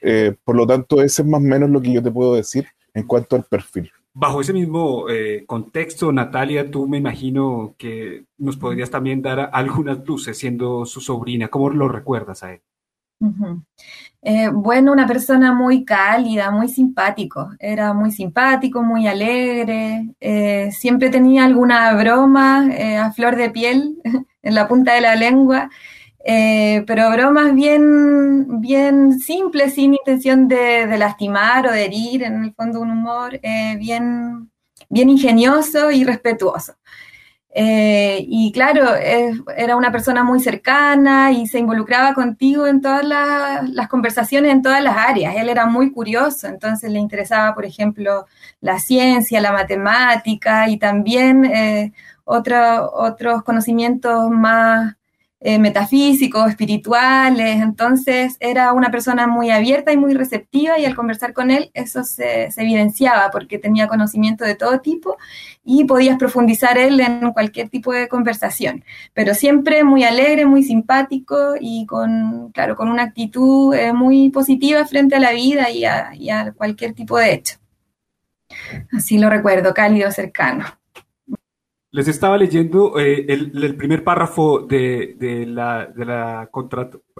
Eh, 0.00 0.34
por 0.44 0.56
lo 0.56 0.66
tanto, 0.66 1.02
ese 1.02 1.22
es 1.22 1.28
más 1.28 1.40
o 1.40 1.44
menos 1.44 1.70
lo 1.70 1.80
que 1.80 1.92
yo 1.92 2.02
te 2.02 2.10
puedo 2.10 2.34
decir 2.34 2.66
en 2.94 3.06
cuanto 3.06 3.36
al 3.36 3.44
perfil. 3.44 3.90
Bajo 4.18 4.40
ese 4.40 4.54
mismo 4.54 5.10
eh, 5.10 5.44
contexto, 5.46 6.10
Natalia, 6.10 6.70
tú 6.70 6.88
me 6.88 6.96
imagino 6.96 7.74
que 7.76 8.24
nos 8.38 8.56
podrías 8.56 8.88
también 8.88 9.20
dar 9.20 9.50
algunas 9.52 10.06
luces 10.06 10.38
siendo 10.38 10.86
su 10.86 11.02
sobrina. 11.02 11.48
¿Cómo 11.48 11.68
lo 11.68 11.86
recuerdas 11.86 12.42
a 12.42 12.54
él? 12.54 12.62
Eh, 14.22 14.48
bueno, 14.48 14.92
una 14.92 15.06
persona 15.06 15.52
muy 15.52 15.84
cálida, 15.84 16.50
muy 16.50 16.68
simpático. 16.68 17.50
Era 17.58 17.92
muy 17.92 18.10
simpático, 18.10 18.82
muy 18.82 19.06
alegre. 19.06 20.14
Eh, 20.18 20.70
siempre 20.72 21.10
tenía 21.10 21.44
alguna 21.44 21.94
broma 21.94 22.70
a 23.02 23.12
flor 23.12 23.36
de 23.36 23.50
piel 23.50 23.98
en 24.42 24.54
la 24.54 24.66
punta 24.66 24.94
de 24.94 25.02
la 25.02 25.14
lengua. 25.14 25.68
Eh, 26.28 26.82
pero 26.88 27.08
bromas 27.12 27.54
bien, 27.54 28.60
bien 28.60 29.20
simples, 29.20 29.74
sin 29.74 29.94
intención 29.94 30.48
de, 30.48 30.84
lastimar 30.98 31.68
o 31.68 31.72
de 31.72 31.84
herir, 31.84 32.24
en 32.24 32.42
el 32.42 32.52
fondo 32.52 32.80
un 32.80 32.90
humor 32.90 33.38
eh, 33.44 33.76
bien, 33.78 34.50
bien 34.88 35.08
ingenioso 35.08 35.92
y 35.92 36.02
respetuoso. 36.02 36.74
Eh, 37.50 38.24
y 38.28 38.52
claro, 38.52 38.96
era 38.96 39.76
una 39.76 39.92
persona 39.92 40.24
muy 40.24 40.40
cercana 40.40 41.30
y 41.32 41.46
se 41.46 41.60
involucraba 41.60 42.12
contigo 42.14 42.66
en 42.66 42.80
todas 42.80 43.04
las, 43.04 43.88
conversaciones, 43.88 44.52
en 44.52 44.62
todas 44.62 44.82
las 44.82 44.96
áreas. 44.96 45.36
Él 45.36 45.48
era 45.48 45.66
muy 45.66 45.92
curioso, 45.92 46.48
entonces 46.48 46.90
le 46.90 46.98
interesaba, 46.98 47.54
por 47.54 47.64
ejemplo, 47.64 48.26
la 48.60 48.80
ciencia, 48.80 49.40
la 49.40 49.52
matemática 49.52 50.68
y 50.68 50.78
también 50.78 51.92
otros 52.24 53.42
conocimientos 53.44 54.28
más 54.30 54.96
eh, 55.40 55.58
metafísicos, 55.58 56.48
espirituales, 56.48 57.60
entonces 57.60 58.36
era 58.40 58.72
una 58.72 58.90
persona 58.90 59.26
muy 59.26 59.50
abierta 59.50 59.92
y 59.92 59.96
muy 59.98 60.14
receptiva 60.14 60.78
y 60.78 60.86
al 60.86 60.94
conversar 60.94 61.34
con 61.34 61.50
él 61.50 61.70
eso 61.74 62.04
se, 62.04 62.48
evidenciaba 62.56 63.30
porque 63.30 63.58
tenía 63.58 63.86
conocimiento 63.86 64.44
de 64.44 64.54
todo 64.54 64.80
tipo 64.80 65.18
y 65.62 65.84
podías 65.84 66.16
profundizar 66.18 66.78
él 66.78 67.00
en 67.00 67.32
cualquier 67.32 67.68
tipo 67.68 67.92
de 67.92 68.08
conversación, 68.08 68.82
pero 69.12 69.34
siempre 69.34 69.84
muy 69.84 70.04
alegre, 70.04 70.46
muy 70.46 70.62
simpático 70.62 71.54
y 71.60 71.84
con, 71.84 72.50
claro, 72.52 72.74
con 72.74 72.88
una 72.88 73.02
actitud 73.02 73.74
eh, 73.74 73.92
muy 73.92 74.30
positiva 74.30 74.86
frente 74.86 75.16
a 75.16 75.20
la 75.20 75.32
vida 75.32 75.70
y 75.70 75.84
a 76.30 76.52
cualquier 76.56 76.94
tipo 76.94 77.18
de 77.18 77.34
hecho. 77.34 77.56
Así 78.92 79.18
lo 79.18 79.30
recuerdo, 79.30 79.74
cálido, 79.74 80.10
cercano. 80.10 80.64
Les 81.96 82.08
estaba 82.08 82.36
leyendo 82.36 82.98
eh, 82.98 83.24
el, 83.26 83.74
primer 83.74 84.04
párrafo 84.04 84.60
de, 84.60 85.46
la, 85.48 86.50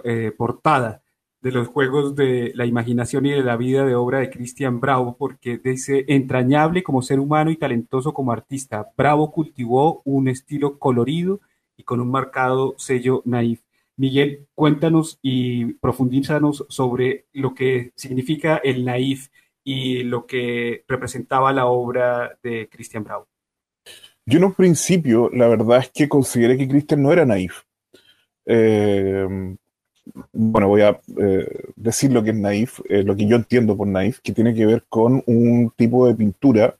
eh, 0.03 0.31
portada 0.37 1.01
de 1.41 1.51
los 1.51 1.67
Juegos 1.67 2.13
de 2.13 2.51
la 2.53 2.67
Imaginación 2.67 3.25
y 3.25 3.31
de 3.31 3.41
la 3.41 3.57
Vida 3.57 3.87
de 3.87 3.95
obra 3.95 4.19
de 4.19 4.29
Cristian 4.29 4.79
Bravo, 4.79 5.17
porque 5.17 5.57
dice, 5.57 6.05
entrañable 6.07 6.83
como 6.83 7.01
ser 7.01 7.19
humano 7.19 7.49
y 7.49 7.55
talentoso 7.55 8.13
como 8.13 8.31
artista, 8.31 8.91
Bravo 8.95 9.31
cultivó 9.31 10.03
un 10.05 10.27
estilo 10.27 10.77
colorido 10.77 11.41
y 11.75 11.81
con 11.81 11.99
un 11.99 12.11
marcado 12.11 12.75
sello 12.77 13.23
naif. 13.25 13.63
Miguel, 13.95 14.45
cuéntanos 14.53 15.17
y 15.23 15.73
profundízanos 15.73 16.67
sobre 16.69 17.25
lo 17.33 17.55
que 17.55 17.93
significa 17.95 18.57
el 18.57 18.85
naif 18.85 19.29
y 19.63 20.03
lo 20.03 20.27
que 20.27 20.85
representaba 20.87 21.51
la 21.51 21.65
obra 21.65 22.37
de 22.43 22.69
Cristian 22.69 23.03
Bravo. 23.03 23.27
Yo 24.27 24.39
en 24.39 24.43
un 24.43 24.53
principio, 24.53 25.29
la 25.31 25.47
verdad 25.47 25.79
es 25.79 25.89
que 25.89 26.09
consideré 26.09 26.57
que 26.57 26.67
Christian 26.67 27.01
no 27.01 27.13
era 27.13 27.25
naif. 27.25 27.61
Eh, 28.45 29.25
bueno, 30.33 30.67
voy 30.67 30.81
a 30.81 30.99
eh, 31.17 31.47
decir 31.77 32.11
lo 32.11 32.21
que 32.21 32.31
es 32.31 32.35
naif, 32.35 32.81
eh, 32.89 33.03
lo 33.03 33.15
que 33.15 33.25
yo 33.25 33.37
entiendo 33.37 33.77
por 33.77 33.87
naif, 33.87 34.19
que 34.19 34.33
tiene 34.33 34.53
que 34.53 34.65
ver 34.65 34.83
con 34.89 35.23
un 35.27 35.71
tipo 35.77 36.07
de 36.07 36.15
pintura 36.15 36.75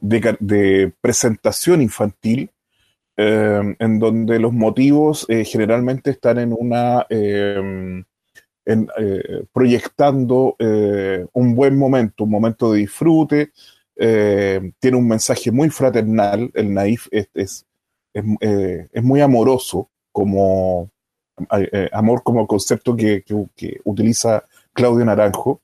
de, 0.00 0.92
presentación 1.00 1.82
infantil, 1.82 2.50
en 3.16 3.98
donde 3.98 4.38
los 4.38 4.52
motivos 4.52 5.26
generalmente 5.28 6.10
están 6.10 6.38
en 6.38 6.54
una 6.56 7.04
proyectando 9.52 10.56
un 11.32 11.54
buen 11.56 11.76
momento, 11.76 12.24
un 12.24 12.30
momento 12.30 12.72
de 12.72 12.78
disfrute, 12.78 13.50
eh, 14.00 14.72
tiene 14.78 14.96
un 14.96 15.08
mensaje 15.08 15.50
muy 15.50 15.70
fraternal, 15.70 16.52
el 16.54 16.72
naif 16.72 17.08
es, 17.10 17.28
es, 17.34 17.66
eh, 18.14 18.88
muy 19.02 19.20
amoroso, 19.20 19.90
como 20.12 20.88
eh, 21.50 21.90
amor 21.92 22.22
como 22.22 22.46
concepto 22.46 22.94
que, 22.94 23.24
utiliza 23.84 24.44
Claudio 24.72 25.04
Naranjo. 25.04 25.60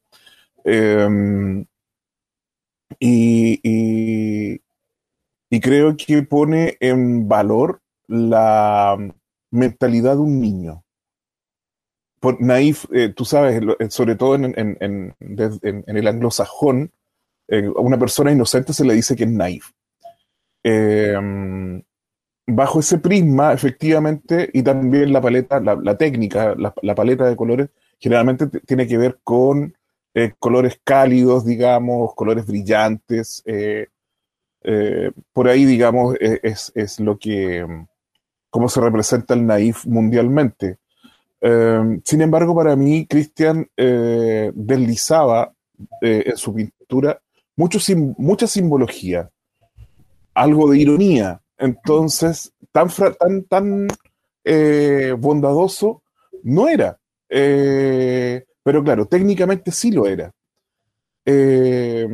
Y, 2.99 3.61
y, 3.63 5.61
creo 5.61 5.97
que 5.97 6.23
pone 6.23 6.77
en 6.81 7.29
valor 7.29 7.81
la 8.09 8.97
mentalidad 9.51 10.15
de 10.15 10.21
un 10.21 10.41
niño. 10.41 10.83
Por 12.19 12.41
naif, 12.41 12.87
tú 13.15 13.25
sabes, 13.25 13.63
sobre 13.91 14.17
todo 14.17 14.35
en, 14.35 14.55
en 14.81 15.85
el 15.87 16.09
anglosajón, 16.09 16.91
eh, 17.49 17.67
a 17.67 17.81
una 17.81 17.99
persona 17.99 18.33
inocente 18.33 18.73
se 18.73 18.85
le 18.85 18.95
dice 18.95 19.17
que 19.17 19.25
es 19.25 19.31
naif. 19.31 19.71
Em, 20.63 21.83
bajo 22.47 22.81
ese 22.81 22.99
prisma, 22.99 23.53
efectivamente, 23.53 24.49
y 24.53 24.63
también 24.63 25.13
la 25.13 25.21
paleta, 25.21 25.61
la, 25.61 25.97
técnica, 25.97 26.55
la, 26.57 26.95
paleta 26.95 27.27
de 27.27 27.37
colores, 27.37 27.69
generalmente 27.99 28.47
tiene 28.67 28.87
que 28.87 28.99
ver 28.99 29.19
con 29.23 29.75
eh, 30.15 30.33
colores 30.39 30.81
cálidos, 30.83 31.45
digamos, 31.45 32.15
colores 32.15 32.47
brillantes. 32.47 33.43
Eh, 33.47 33.89
por 35.33 35.49
ahí, 35.49 35.67
digamos, 35.67 36.17
e, 36.19 36.41
es, 36.43 37.01
lo 37.01 37.19
que, 37.19 37.67
cómo 38.49 38.69
se 38.71 38.81
representa 38.81 39.35
el 39.35 39.47
naif 39.47 39.85
mundialmente. 39.85 40.79
Em, 41.43 42.01
sin 42.05 42.23
embargo, 42.23 42.55
para 42.55 42.75
mí, 42.75 43.07
Christian 43.07 43.69
deslizaba 43.77 45.53
en 46.01 46.37
su 46.37 46.55
pintura 46.55 47.21
mucho, 47.57 47.79
mucha 48.19 48.47
simbología, 48.47 49.31
algo 50.35 50.71
de 50.71 50.79
ironía. 50.79 51.41
Entonces, 51.57 52.53
tan, 52.73 52.89
tan, 53.19 53.45
tan 53.45 53.89
eh, 54.45 55.15
bondadoso 55.19 56.03
no 56.43 56.69
era. 56.69 56.99
Eh, 57.29 58.45
pero 58.63 58.83
claro, 58.83 59.07
técnicamente 59.07 59.71
sí 59.71 59.91
lo 59.91 60.07
era. 60.07 60.33
Eh, 61.25 62.07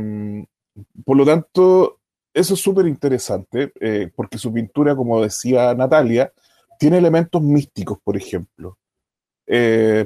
por 1.05 1.17
lo 1.17 1.25
tanto, 1.25 1.99
eso 2.33 2.55
es 2.55 2.61
súper 2.61 2.87
interesante, 2.87 3.73
porque 4.15 4.39
su 4.39 4.53
pintura, 4.53 4.95
como 4.95 5.21
decía 5.21 5.75
Natalia, 5.75 6.33
tiene 6.79 6.99
elementos 6.99 7.43
místicos, 7.43 7.99
por 8.03 8.17
ejemplo. 8.17 8.79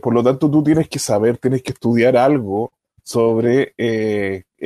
por 0.03 0.15
lo 0.15 0.23
tanto, 0.23 0.51
tú 0.51 0.63
tienes 0.63 0.89
que 0.89 0.99
saber, 0.99 1.39
tienes 1.39 1.63
que 1.63 1.73
estudiar 1.73 2.17
algo 2.17 2.73
sobre 3.03 3.75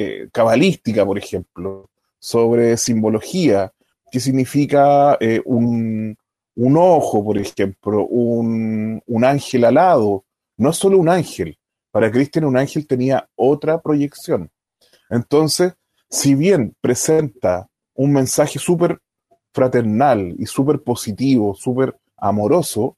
eh, 0.01 0.29
cabalística, 0.33 1.05
por 1.05 1.19
ejemplo, 1.19 1.91
sobre 2.21 2.77
simbología, 2.77 3.73
qué 4.13 4.21
significa 4.21 5.17
eh, 5.19 5.43
un, 5.45 6.17
ojo, 6.57 7.25
por 7.25 7.37
ejemplo, 7.37 8.07
un, 8.07 9.03
ángel 9.25 9.65
alado. 9.65 10.25
No 10.57 10.71
es 10.71 10.77
solo 10.77 10.99
un 10.99 11.09
ángel. 11.09 11.59
Para 11.91 12.13
Cristian 12.13 12.45
un 12.45 12.57
ángel 12.57 12.87
tenía 12.87 13.29
otra 13.35 13.81
proyección. 13.81 14.53
Entonces, 15.11 15.75
si 16.09 16.37
bien 16.37 16.77
presenta 16.81 17.67
un 17.95 18.13
mensaje 18.13 18.61
súper 18.61 19.01
fraternal 19.53 20.33
y 20.39 20.47
súper 20.47 20.81
positivo, 20.81 21.57
súper 21.57 21.99
amoroso, 22.17 22.97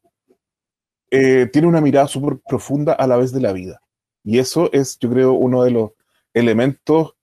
eh, 1.11 1.49
tiene 1.51 1.67
una 1.67 1.81
mirada 1.81 2.09
súper 2.09 2.39
profunda 2.47 2.93
a 2.93 3.07
la 3.07 3.17
vez 3.17 3.33
de 3.33 3.41
la 3.41 3.55
vida. 3.55 3.81
Y 4.23 4.39
eso 4.39 4.71
es, 4.71 4.99
yo 4.99 5.09
creo, 5.09 5.33
uno 5.33 5.65
de 5.65 5.71
los 5.71 5.93
elementos 6.35 7.15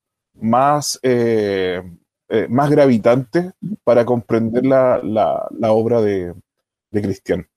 más, 0.42 1.00
eh, 1.04 1.82
eh, 2.30 2.48
más 2.50 2.70
gravitantes 2.70 3.54
para 3.84 4.06
comprender 4.06 4.66
la, 4.66 5.48
obra 5.72 6.02
de, 6.02 6.34
de 6.92 7.02
Cristian. 7.02 7.48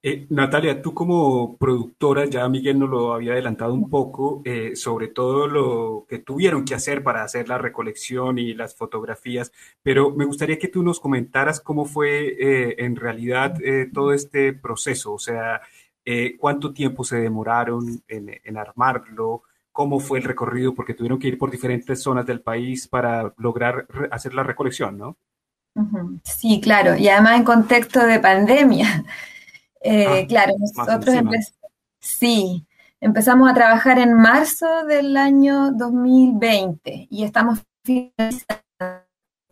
Eh, 0.00 0.26
Natalia, 0.30 0.80
tú 0.80 0.94
como 0.94 1.56
productora, 1.56 2.24
ya 2.26 2.48
Miguel 2.48 2.78
nos 2.78 2.88
lo 2.88 3.12
había 3.14 3.32
adelantado 3.32 3.74
un 3.74 3.90
poco, 3.90 4.42
sobre 4.74 5.08
todo 5.08 5.48
lo 5.48 6.06
que 6.08 6.20
tuvieron 6.20 6.64
que 6.64 6.74
hacer 6.74 7.02
para 7.02 7.24
hacer 7.24 7.48
la 7.48 7.58
recolección 7.58 8.38
y 8.38 8.54
las 8.54 8.76
fotografías, 8.76 9.52
pero 9.82 10.12
me 10.12 10.24
gustaría 10.24 10.58
que 10.58 10.68
tú 10.68 10.84
nos 10.84 11.00
comentaras 11.00 11.60
cómo 11.60 11.84
fue 11.84 12.36
en 12.78 12.94
realidad 12.94 13.58
todo 13.92 14.12
este 14.12 14.52
proceso, 14.52 15.14
o 15.14 15.18
sea, 15.18 15.62
cuánto 16.38 16.72
tiempo 16.72 17.02
se 17.02 17.16
demoraron 17.16 18.00
en, 18.06 18.56
armarlo, 18.56 19.42
cómo 19.78 20.00
fue 20.00 20.18
el 20.18 20.24
recorrido, 20.24 20.74
porque 20.74 20.92
tuvieron 20.92 21.20
que 21.20 21.28
ir 21.28 21.38
por 21.38 21.52
diferentes 21.52 22.02
zonas 22.02 22.26
del 22.26 22.40
país 22.40 22.88
para 22.88 23.32
lograr 23.36 23.86
hacer 24.10 24.34
la 24.34 24.42
recolección, 24.42 24.98
¿no? 24.98 25.16
Sí, 26.24 26.60
claro, 26.60 26.96
y 26.96 27.08
además 27.08 27.36
en 27.36 27.44
contexto 27.44 28.04
de 28.04 28.18
pandemia. 28.18 29.04
Eh, 29.80 30.24
ah, 30.24 30.26
claro, 30.26 30.54
nosotros 30.58 31.14
sí, 32.00 32.66
empezamos 33.00 33.48
a 33.48 33.54
trabajar 33.54 34.00
en 34.00 34.12
marzo 34.12 34.66
del 34.86 35.16
año 35.16 35.70
2020 35.70 37.06
y 37.08 37.22
estamos 37.22 37.60
finalizando. 37.84 38.60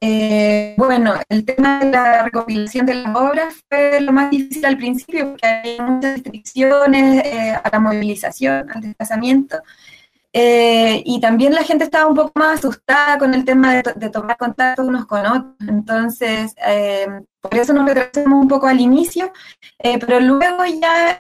Eh, 0.01 0.75
bueno, 0.77 1.15
el 1.29 1.45
tema 1.45 1.79
de 1.79 1.93
la 1.93 2.25
recopilación 2.25 2.87
de 2.87 2.95
las 2.95 3.15
obras 3.15 3.55
fue 3.69 4.01
lo 4.01 4.11
más 4.11 4.33
difícil 4.33 4.65
al 4.65 4.77
principio 4.77 5.31
porque 5.31 5.47
había 5.47 5.83
muchas 5.85 6.15
restricciones 6.15 7.25
eh, 7.25 7.53
a 7.53 7.71
la 7.71 7.79
movilización, 7.79 8.69
al 8.69 8.81
desplazamiento. 8.81 9.59
Eh, 10.39 11.03
y 11.07 11.19
también 11.19 11.55
la 11.55 11.65
gente 11.65 11.85
estaba 11.85 12.07
un 12.07 12.15
poco 12.15 12.33
más 12.35 12.59
asustada 12.59 13.17
con 13.19 13.33
el 13.33 13.43
tema 13.47 13.77
de, 13.77 14.11
tomar 14.11 14.37
contacto 14.37 14.83
unos 14.83 15.07
con 15.07 15.25
otros. 15.25 15.55
Entonces, 15.67 16.55
eh, 16.67 17.07
por 17.41 17.55
eso 17.55 17.73
nos 17.73 17.87
retrasamos 17.87 18.43
un 18.43 18.47
poco 18.47 18.67
al 18.67 18.79
inicio, 18.79 19.33
eh, 19.79 19.99
pero 19.99 20.21
luego 20.21 20.63
ya 20.67 21.17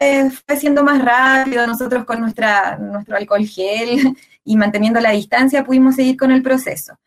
fue 0.47 0.59
siendo 0.59 0.85
más 0.85 1.03
rápido. 1.03 1.67
Nosotros 1.67 2.05
con 2.05 2.21
nuestra, 2.21 2.77
nuestro 2.77 3.17
alcohol 3.17 3.47
gel 3.47 4.15
y 4.45 4.57
manteniendo 4.57 5.01
la 5.01 5.13
distancia 5.13 5.65
pudimos 5.65 5.95
seguir 5.95 6.19
con 6.19 6.31
el 6.31 6.43
proceso. 6.43 6.99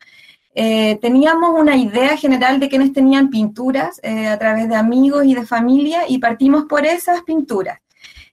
teníamos 0.52 1.60
una 1.60 1.76
idea 1.76 2.16
general 2.16 2.58
de 2.58 2.68
quienes 2.68 2.92
tenían 2.92 3.30
pinturas 3.30 4.00
a 4.02 4.36
través 4.36 4.68
de 4.68 4.74
amigos 4.74 5.24
y 5.26 5.34
de 5.34 5.46
familia 5.46 6.00
y 6.08 6.18
partimos 6.18 6.64
por 6.64 6.84
esas 6.84 7.22
pinturas. 7.22 7.78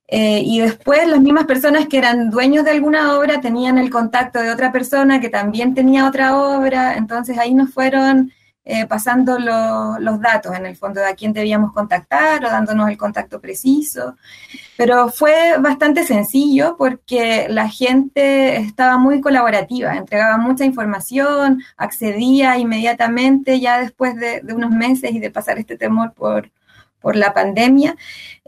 Eh, 0.10 0.42
y 0.46 0.62
después 0.62 1.06
las 1.08 1.20
mismas 1.20 1.46
personas 1.46 1.88
que 1.88 1.98
eran 1.98 2.30
dueños 2.30 2.64
de 2.64 2.72
alguna 2.72 3.18
obra 3.18 3.42
tenían 3.42 3.78
el 3.78 3.90
contacto 3.90 4.40
de 4.40 4.52
otra 4.52 4.72
persona 4.72 5.20
que 5.20 5.30
también 5.30 5.74
tenía 5.74 6.08
otra 6.08 6.38
obra, 6.38 6.96
entonces 6.96 7.38
ahí 7.38 7.54
nos 7.54 7.74
fueron 7.74 8.32
eh, 8.70 8.86
pasando 8.86 9.40
los 9.40 10.20
datos 10.20 10.54
en 10.54 10.66
el 10.66 10.76
fondo 10.76 11.00
de 11.00 11.08
a 11.08 11.16
quién 11.16 11.32
debíamos 11.32 11.72
contactar 11.72 12.44
o 12.44 12.50
dándonos 12.50 12.90
el 12.90 12.98
contacto 12.98 13.40
preciso. 13.40 14.18
Pero 14.76 15.08
fue 15.10 15.58
bastante 15.58 16.04
sencillo 16.04 16.76
porque 16.78 17.48
la 17.50 17.70
gente 17.70 18.58
estaba 18.58 18.98
muy 18.98 19.22
colaborativa, 19.22 19.96
entregaba 19.96 20.38
mucha 20.38 20.66
información, 20.66 21.64
accedía 21.78 22.58
inmediatamente 22.58 23.60
ya 23.62 23.80
después 23.80 24.16
de 24.18 24.42
unos 24.54 24.72
meses 24.72 25.12
y 25.12 25.20
de 25.20 25.32
pasar 25.32 25.58
este 25.60 25.78
temor 25.78 26.14
por, 26.14 26.52
por 27.00 27.16
la 27.16 27.34
pandemia, 27.34 27.96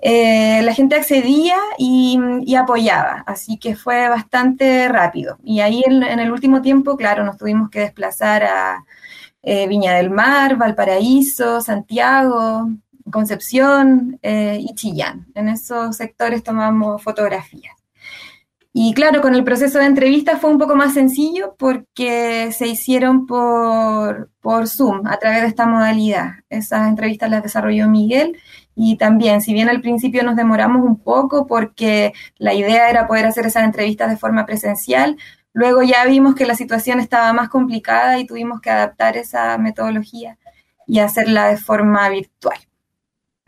eh, 0.01 0.61
la 0.63 0.73
gente 0.73 0.95
accedía 0.95 1.57
y, 1.77 2.55
apoyaba, 2.55 3.23
así 3.27 3.57
que 3.57 3.75
fue 3.75 4.07
bastante 4.07 4.87
rápido. 4.87 5.37
Y 5.43 5.59
ahí 5.59 5.83
en, 5.85 6.03
el 6.03 6.31
último 6.31 6.61
tiempo, 6.61 6.95
claro, 6.97 7.25
nos 7.25 7.37
tuvimos 7.37 7.69
que 7.69 7.81
desplazar 7.81 8.43
a 8.43 8.85
eh, 9.43 9.67
Viña 9.67 9.93
del 9.95 10.09
Mar, 10.09 10.57
Valparaíso, 10.57 11.61
Santiago, 11.61 12.69
Concepción 13.11 14.19
eh, 14.21 14.57
y 14.61 14.73
Chillán. 14.75 15.27
En 15.35 15.49
esos 15.49 15.97
sectores 15.97 16.43
tomamos 16.43 17.01
fotografías. 17.03 17.73
Y 18.71 18.93
claro, 18.93 19.21
con 19.21 19.33
el 19.33 19.43
proceso 19.43 19.79
de 19.79 19.85
entrevista 19.85 20.37
fue 20.37 20.51
un 20.51 20.59
poco 20.59 20.75
más 20.75 20.93
sencillo 20.93 21.55
porque 21.57 22.51
se 22.51 22.67
hicieron 22.67 23.25
por, 23.25 24.29
por 24.39 24.67
Zoom 24.67 25.07
a 25.07 25.17
través 25.17 25.41
de 25.41 25.47
esta 25.47 25.65
modalidad. 25.65 26.35
Esas 26.49 26.87
entrevistas 26.87 27.29
las 27.31 27.43
desarrolló 27.43 27.89
Miguel 27.89 28.37
y 28.75 28.97
también, 28.97 29.41
si 29.41 29.53
bien 29.53 29.69
al 29.69 29.81
principio 29.81 30.23
nos 30.23 30.35
demoramos 30.35 30.85
un 30.85 30.97
poco 30.97 31.47
porque 31.47 32.13
la 32.37 32.53
idea 32.53 32.89
era 32.89 33.07
poder 33.07 33.25
hacer 33.25 33.45
esas 33.45 33.65
entrevistas 33.65 34.09
de 34.09 34.17
forma 34.17 34.45
presencial, 34.45 35.17
luego 35.53 35.83
ya 35.83 36.05
vimos 36.05 36.35
que 36.35 36.45
la 36.45 36.55
situación 36.55 36.99
estaba 36.99 37.33
más 37.33 37.49
complicada 37.49 38.19
y 38.19 38.25
tuvimos 38.25 38.61
que 38.61 38.69
adaptar 38.69 39.17
esa 39.17 39.57
metodología 39.57 40.37
y 40.87 40.99
hacerla 40.99 41.47
de 41.49 41.57
forma 41.57 42.07
virtual. 42.09 42.57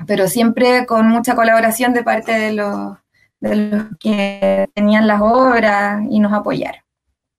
Pero 0.06 0.28
siempre 0.28 0.86
con 0.86 1.08
mucha 1.08 1.36
colaboración 1.36 1.94
de 1.94 2.04
parte 2.04 2.34
de 2.34 2.52
los 2.52 2.98
que 4.00 4.70
tenían 4.74 5.08
las 5.08 5.22
obras 5.22 6.04
y 6.10 6.20
nos 6.20 6.34
apoyaron. 6.34 6.81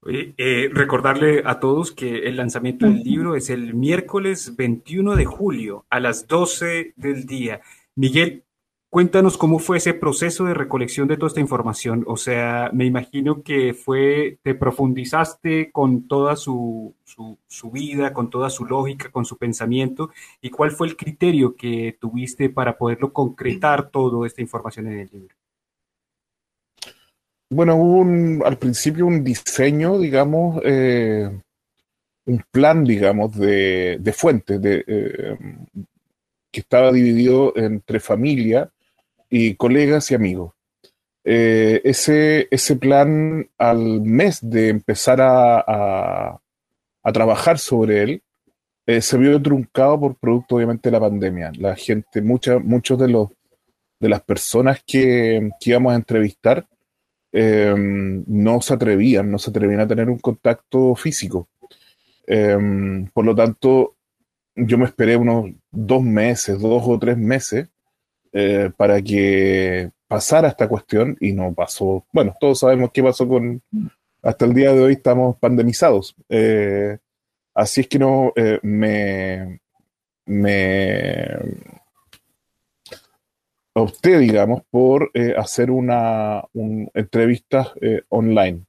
Eh, 0.05 0.69
recordarle 0.73 1.43
a 1.45 1.59
todos 1.59 1.91
que 1.91 2.27
el 2.27 2.37
lanzamiento 2.37 2.85
del 2.85 3.03
libro 3.03 3.35
es 3.35 3.49
el 3.49 3.73
miércoles 3.73 4.55
21 4.55 5.15
de 5.15 5.25
julio 5.25 5.85
a 5.89 5.99
las 5.99 6.27
12 6.27 6.93
del 6.95 7.25
día. 7.25 7.61
Miguel, 7.95 8.43
cuéntanos 8.89 9.37
cómo 9.37 9.59
fue 9.59 9.77
ese 9.77 9.93
proceso 9.93 10.45
de 10.45 10.53
recolección 10.53 11.07
de 11.07 11.15
toda 11.15 11.27
esta 11.27 11.39
información. 11.39 12.03
O 12.07 12.17
sea, 12.17 12.69
me 12.73 12.85
imagino 12.85 13.43
que 13.43 13.73
fue, 13.73 14.39
te 14.43 14.55
profundizaste 14.55 15.71
con 15.71 16.07
toda 16.07 16.35
su, 16.35 16.93
su, 17.03 17.37
su 17.47 17.71
vida, 17.71 18.13
con 18.13 18.29
toda 18.29 18.49
su 18.49 18.65
lógica, 18.65 19.09
con 19.09 19.25
su 19.25 19.37
pensamiento. 19.37 20.09
¿Y 20.41 20.49
cuál 20.49 20.71
fue 20.71 20.87
el 20.87 20.97
criterio 20.97 21.55
que 21.55 21.97
tuviste 21.99 22.49
para 22.49 22.77
poderlo 22.77 23.13
concretar 23.13 23.89
toda 23.89 24.27
esta 24.27 24.41
información 24.41 24.87
en 24.87 24.99
el 24.99 25.09
libro? 25.11 25.35
Bueno, 27.53 27.75
hubo 27.75 28.45
al 28.45 28.57
principio 28.57 29.05
un 29.05 29.23
diseño, 29.23 29.99
digamos, 29.99 30.59
eh, 30.65 31.29
un 32.25 32.43
plan, 32.49 32.83
digamos, 32.83 33.37
de, 33.37 34.13
fuentes, 34.15 34.59
eh, 34.63 35.37
que 36.51 36.59
estaba 36.59 36.91
dividido 36.91 37.53
entre 37.55 37.99
familia 37.99 38.71
y 39.29 39.53
colegas 39.53 40.09
y 40.09 40.15
amigos. 40.15 40.53
Eh, 41.23 41.79
ese, 41.83 42.47
ese 42.49 42.75
plan, 42.75 43.47
al 43.59 44.01
mes 44.01 44.39
de 44.41 44.69
empezar 44.69 45.21
a, 45.21 46.39
a, 47.03 47.11
trabajar 47.13 47.59
sobre 47.59 48.01
él, 48.01 48.23
se 48.99 49.17
vio 49.17 49.39
truncado 49.39 49.99
por 49.99 50.15
producto, 50.15 50.55
obviamente, 50.55 50.89
de 50.89 50.93
la 50.93 50.99
pandemia. 50.99 51.51
La 51.59 51.75
gente, 51.75 52.19
mucha, 52.23 52.57
muchos 52.57 52.97
de 52.97 53.09
los 53.09 53.29
de 53.99 54.09
las 54.09 54.21
personas 54.21 54.83
que, 54.85 55.51
que 55.61 55.69
íbamos 55.69 55.93
a 55.93 55.95
entrevistar 55.95 56.67
Em, 57.35 58.23
no 58.27 58.61
se 58.61 58.75
atrevían, 58.75 59.31
no 59.31 59.39
se 59.39 59.49
atrevían 59.49 59.79
a 59.79 59.87
tener 59.87 60.07
un 60.07 60.19
contacto 60.19 60.93
físico. 60.95 61.49
Em, 62.27 63.07
por 63.07 63.25
lo 63.25 63.35
tanto, 63.35 63.95
yo 64.55 64.77
me 64.77 64.85
esperé 64.85 65.15
unos 65.17 65.51
dos 65.71 66.03
meses, 66.03 66.59
dos 66.59 66.83
o 66.85 66.99
tres 66.99 67.17
meses, 67.17 67.69
eh, 68.31 68.71
para 68.77 69.01
que 69.01 69.91
pasara 70.07 70.49
esta 70.49 70.67
cuestión 70.67 71.17
y 71.19 71.33
no 71.33 71.53
pasó. 71.53 72.05
Bueno, 72.11 72.35
todos 72.39 72.59
sabemos 72.59 72.91
qué 72.93 73.01
pasó 73.01 73.27
con... 73.27 73.61
Hasta 74.21 74.45
el 74.45 74.53
día 74.53 74.71
de 74.73 74.81
hoy 74.81 74.93
estamos 74.93 75.35
pandemizados. 75.37 76.15
Eh, 76.29 76.97
así 77.55 77.81
es 77.81 77.87
que 77.87 77.99
no 77.99 78.31
eh, 78.35 78.59
me, 78.61 79.59
opté, 83.73 84.19
digamos, 84.19 84.61
por 84.69 85.11
eh, 85.13 85.33
hacer 85.37 85.71
una 85.71 86.43
entrevista 86.93 87.73
eh, 87.81 88.03
online. 88.09 88.65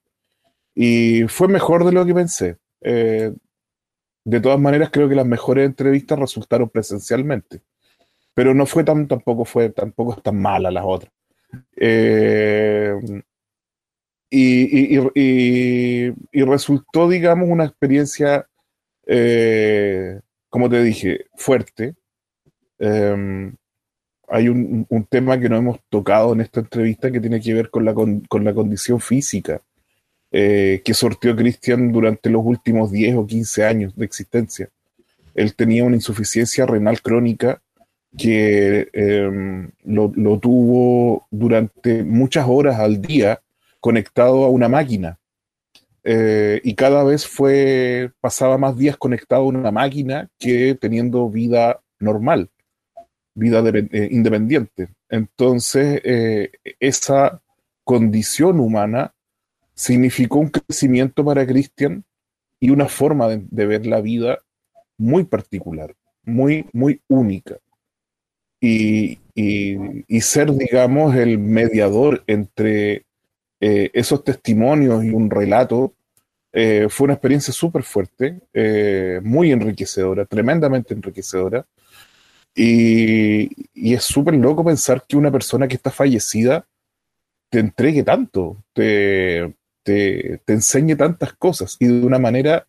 Y 0.73 1.23
fue 1.27 1.47
mejor 1.47 1.85
de 1.85 1.91
lo 1.91 2.05
que 2.05 2.13
pensé. 2.13 2.57
Eh, 2.81 3.33
de 4.25 4.41
todas 4.41 4.59
maneras, 4.59 4.89
creo 4.91 5.07
que 5.07 5.15
las 5.15 5.25
mejores 5.25 5.65
entrevistas 5.65 6.19
resultaron 6.19 6.69
presencialmente. 6.69 7.61
Pero 8.33 8.53
no 8.53 8.65
fue 8.65 8.83
tan, 8.83 9.07
tampoco 9.07 9.45
fue, 9.45 9.69
tampoco 9.69 10.15
tan 10.21 10.41
mala 10.41 10.71
las 10.71 10.83
otras. 10.85 11.11
Y, 14.29 14.99
resultó, 16.33 17.07
digamos, 17.07 17.47
una 17.49 17.65
experiencia, 17.65 18.47
como 20.49 20.69
te 20.69 20.83
dije, 20.83 21.27
fuerte 21.35 21.95
hay 24.27 24.49
un, 24.49 24.87
tema 25.09 25.39
que 25.39 25.49
no 25.49 25.57
hemos 25.57 25.79
tocado 25.89 26.33
en 26.33 26.41
esta 26.41 26.61
entrevista 26.61 27.11
que 27.11 27.19
tiene 27.19 27.39
que 27.39 27.53
ver 27.53 27.69
con 27.69 27.85
la, 27.85 27.93
con 27.93 28.43
la 28.43 28.53
condición 28.53 28.99
física. 28.99 29.61
eh, 30.31 30.81
que 30.83 30.93
sortió 30.93 31.33
Cristian 31.35 31.93
durante 31.93 32.29
los 32.29 32.43
últimos 32.45 32.91
10 32.91 33.15
o 33.15 33.25
15 33.25 33.63
años 33.63 33.95
de 33.95 34.05
existencia. 34.05 34.69
Él 35.33 35.55
tenía 35.55 35.83
una 35.85 35.95
insuficiencia 35.95 36.65
renal 36.65 37.01
crónica 37.01 37.61
que 38.17 38.89
em, 38.93 39.69
lo, 39.83 40.39
tuvo 40.39 41.27
durante 41.31 42.03
muchas 42.03 42.45
horas 42.47 42.79
al 42.79 43.01
día 43.01 43.41
conectado 43.79 44.45
a 44.45 44.49
una 44.49 44.69
máquina. 44.69 45.19
Eh, 46.03 46.61
y 46.63 46.75
cada 46.75 47.03
vez 47.03 47.25
fue, 47.25 48.11
pasaba 48.21 48.57
más 48.57 48.77
días 48.77 48.97
conectado 48.97 49.43
a 49.43 49.47
una 49.47 49.71
máquina 49.71 50.29
que 50.37 50.75
teniendo 50.75 51.29
vida 51.29 51.81
normal, 51.99 52.49
vida 53.35 53.63
eh, 53.69 54.09
independiente. 54.11 54.89
Entonces, 55.09 56.01
eh, 56.03 56.51
esa 56.79 57.41
condición 57.83 58.59
humana 58.59 59.13
significó 59.73 60.39
un 60.39 60.49
crecimiento 60.49 61.23
para 61.23 61.45
Cristian 61.45 62.03
y 62.59 62.71
una 62.71 62.87
forma 62.87 63.27
de, 63.27 63.65
ver 63.65 63.85
la 63.85 64.01
vida 64.01 64.39
muy 64.97 65.25
particular, 65.25 65.93
muy, 66.23 66.65
muy 66.73 67.01
única. 67.07 67.57
Y, 68.61 69.19
ser, 70.21 70.51
digamos, 70.53 71.15
el 71.15 71.37
mediador 71.37 72.23
entre 72.25 73.05
esos 73.59 74.23
testimonios 74.23 75.03
y 75.03 75.09
un 75.09 75.29
relato 75.29 75.93
eh, 76.57 76.87
fue 76.89 77.03
una 77.03 77.15
experiencia 77.15 77.51
súper 77.53 77.83
fuerte, 77.83 78.39
eh, 78.53 79.19
muy 79.21 79.51
enriquecedora, 79.51 80.23
tremendamente 80.25 80.93
enriquecedora. 80.93 81.65
Y, 82.55 83.93
es 83.93 84.03
súper 84.03 84.35
loco 84.35 84.63
pensar 84.63 85.03
que 85.07 85.17
una 85.17 85.31
persona 85.31 85.67
que 85.67 85.75
está 85.75 85.91
fallecida 85.91 86.65
te 87.49 87.59
entregue 87.59 88.03
tanto, 88.03 88.63
te, 88.73 89.53
te, 89.83 90.41
enseñe 90.47 90.95
tantas 90.95 91.33
cosas 91.33 91.75
y 91.79 91.87
de 91.87 92.05
una 92.05 92.17
manera 92.17 92.65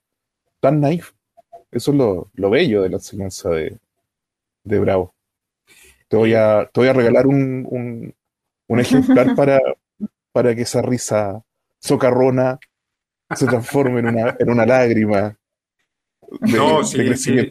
tan 0.60 0.80
naif. 0.80 1.12
Eso 1.70 1.92
es 1.92 1.96
lo, 1.96 2.50
bello 2.50 2.82
de 2.82 2.90
la 2.90 2.96
enseñanza 2.96 3.50
de, 3.50 3.78
Bravo. 4.64 5.14
Te 6.08 6.16
voy 6.16 6.34
a, 6.34 6.68
te 6.72 6.80
voy 6.80 6.88
a 6.88 6.92
regalar 6.92 7.26
un, 7.26 8.12
un, 8.68 8.80
ejemplar 8.80 9.34
para, 9.36 9.60
para 10.32 10.54
que 10.54 10.62
esa 10.62 10.82
risa 10.82 11.42
socarrona 11.78 12.58
se 13.34 13.46
transforma 13.46 14.00
en 14.00 14.06
una, 14.06 14.36
en 14.38 14.50
una 14.50 14.66
lágrima. 14.66 15.36
No, 16.40 16.84
sí, 16.84 17.14
sí, 17.16 17.50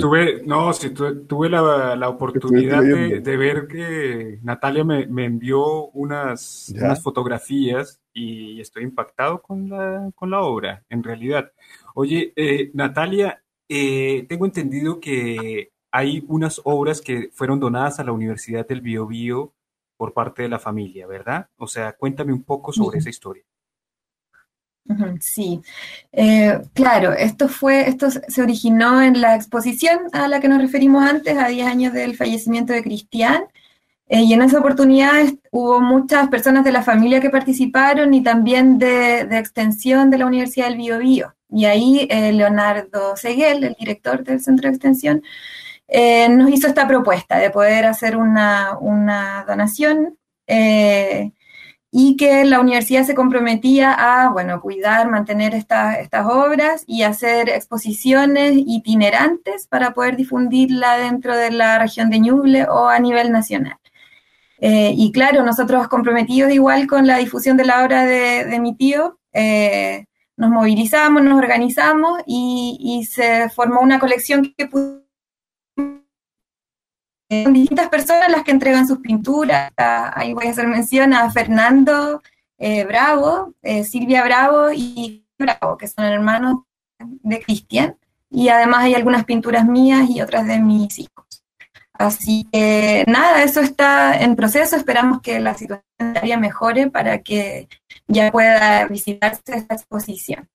tuve, 0.00 0.42
no, 0.44 0.72
sí, 0.72 0.90
tuve, 0.90 1.48
la, 1.48 1.96
la 1.96 2.08
oportunidad 2.08 2.82
de, 2.82 3.36
ver 3.36 3.66
que 3.68 4.38
Natalia 4.42 4.84
me, 4.84 5.06
me 5.06 5.24
envió 5.24 5.88
unas, 5.88 6.72
unas, 6.76 7.02
fotografías 7.02 8.00
y 8.12 8.60
estoy 8.60 8.84
impactado 8.84 9.40
con 9.40 9.68
la, 9.68 10.10
con 10.14 10.30
la 10.30 10.40
obra, 10.40 10.84
en 10.88 11.02
realidad. 11.02 11.52
Oye, 11.94 12.32
eh, 12.36 12.70
Natalia, 12.74 13.42
eh, 13.68 14.26
tengo 14.28 14.46
entendido 14.46 15.00
que 15.00 15.72
hay 15.90 16.24
unas 16.28 16.60
obras 16.64 17.00
que 17.00 17.30
fueron 17.32 17.60
donadas 17.60 17.98
a 18.00 18.04
la 18.04 18.12
Universidad 18.12 18.66
del 18.66 18.80
Biobío 18.80 19.54
por 19.96 20.12
parte 20.12 20.42
de 20.42 20.48
la 20.48 20.58
familia, 20.58 21.06
¿verdad? 21.06 21.48
O 21.56 21.66
sea, 21.66 21.92
cuéntame 21.92 22.32
un 22.32 22.44
poco 22.44 22.72
sobre 22.72 22.98
esa 22.98 23.10
historia. 23.10 23.44
Sí, 25.20 25.60
eh, 26.12 26.60
claro, 26.72 27.12
esto 27.12 27.48
fue, 27.48 27.88
esto 27.88 28.08
se 28.10 28.42
originó 28.42 29.02
en 29.02 29.20
la 29.20 29.36
exposición 29.36 29.98
a 30.12 30.28
la 30.28 30.40
que 30.40 30.48
nos 30.48 30.62
referimos 30.62 31.04
antes, 31.04 31.36
a 31.36 31.48
10 31.48 31.66
años 31.66 31.92
del 31.92 32.16
fallecimiento 32.16 32.72
de 32.72 32.82
Cristian, 32.82 33.44
eh, 34.08 34.22
y 34.22 34.32
en 34.32 34.40
esa 34.42 34.58
oportunidad 34.58 35.26
hubo 35.50 35.80
muchas 35.82 36.28
personas 36.28 36.64
de 36.64 36.72
la 36.72 36.82
familia 36.82 37.20
que 37.20 37.28
participaron 37.28 38.14
y 38.14 38.22
también 38.22 38.78
de, 38.78 39.20
extensión 39.38 40.10
de 40.10 40.18
la 40.18 40.26
Universidad 40.26 40.68
del 40.68 40.78
Biobío. 40.78 41.34
Y 41.50 41.66
ahí 41.66 42.06
eh, 42.10 42.32
Leonardo 42.32 43.16
Seguel, 43.16 43.64
el 43.64 43.76
director 43.78 44.24
del 44.24 44.40
Centro 44.40 44.68
de 44.68 44.74
Extensión, 44.74 45.22
nos 46.30 46.50
hizo 46.50 46.66
esta 46.68 46.86
propuesta 46.86 47.38
de 47.38 47.50
poder 47.50 47.86
hacer 47.86 48.16
una, 48.16 48.76
una 48.78 49.44
donación 49.46 50.18
y 51.90 52.16
que 52.16 52.44
la 52.44 52.60
universidad 52.60 53.04
se 53.04 53.14
comprometía 53.14 53.92
a, 53.92 54.30
bueno, 54.30 54.60
cuidar, 54.60 55.08
mantener 55.08 55.54
estas 55.54 56.26
obras 56.26 56.84
y 56.86 57.02
hacer 57.02 57.48
exposiciones 57.48 58.52
itinerantes 58.56 59.66
para 59.66 59.94
poder 59.94 60.16
difundirla 60.16 60.98
dentro 60.98 61.36
de 61.36 61.50
la 61.50 61.78
región 61.78 62.10
de 62.10 62.20
Ñuble 62.20 62.66
o 62.68 62.88
a 62.88 62.98
nivel 62.98 63.32
nacional. 63.32 63.78
Eh, 64.60 64.92
y 64.96 65.12
claro, 65.12 65.44
nosotros 65.44 65.88
comprometidos 65.88 66.52
igual 66.52 66.86
con 66.86 67.06
la 67.06 67.18
difusión 67.18 67.56
de 67.56 67.64
la 67.64 67.84
obra 67.84 68.04
de, 68.04 68.58
mi 68.60 68.74
tío, 68.74 69.18
eh, 69.32 70.06
nos 70.36 70.50
movilizamos, 70.50 71.22
nos 71.22 71.38
organizamos 71.38 72.20
y, 72.26 72.76
y, 72.80 73.04
se 73.04 73.48
formó 73.50 73.80
una 73.80 73.98
colección 74.00 74.52
que 74.56 74.66
son 77.30 77.52
distintas 77.52 77.88
personas 77.88 78.30
las 78.30 78.42
que 78.42 78.50
entregan 78.50 78.86
sus 78.86 78.98
pinturas. 78.98 79.70
Ahí 79.76 80.32
voy 80.32 80.46
a 80.46 80.50
hacer 80.50 80.66
mención 80.66 81.12
a 81.12 81.30
Fernando 81.30 82.22
eh, 82.56 82.84
Bravo, 82.84 83.54
eh, 83.62 83.84
Silvia 83.84 84.24
Bravo 84.24 84.72
y 84.72 85.26
Bravo, 85.38 85.76
que 85.76 85.88
son 85.88 86.04
hermanos 86.04 86.62
de 86.98 87.40
Cristian. 87.40 87.96
Y 88.30 88.48
además 88.48 88.84
hay 88.84 88.94
algunas 88.94 89.24
pinturas 89.24 89.64
mías 89.66 90.08
y 90.10 90.20
otras 90.20 90.46
de 90.46 90.58
mis 90.58 90.98
hijos. 90.98 91.44
Así 91.92 92.46
que 92.52 93.04
nada, 93.08 93.42
eso 93.42 93.60
está 93.60 94.20
en 94.20 94.36
proceso. 94.36 94.76
Esperamos 94.76 95.20
que 95.20 95.40
la 95.40 95.54
situación 95.54 96.40
mejore 96.40 96.90
para 96.90 97.22
que 97.22 97.68
ya 98.06 98.30
pueda 98.30 98.86
visitarse 98.86 99.42
esta 99.46 99.74
exposición. 99.74 100.48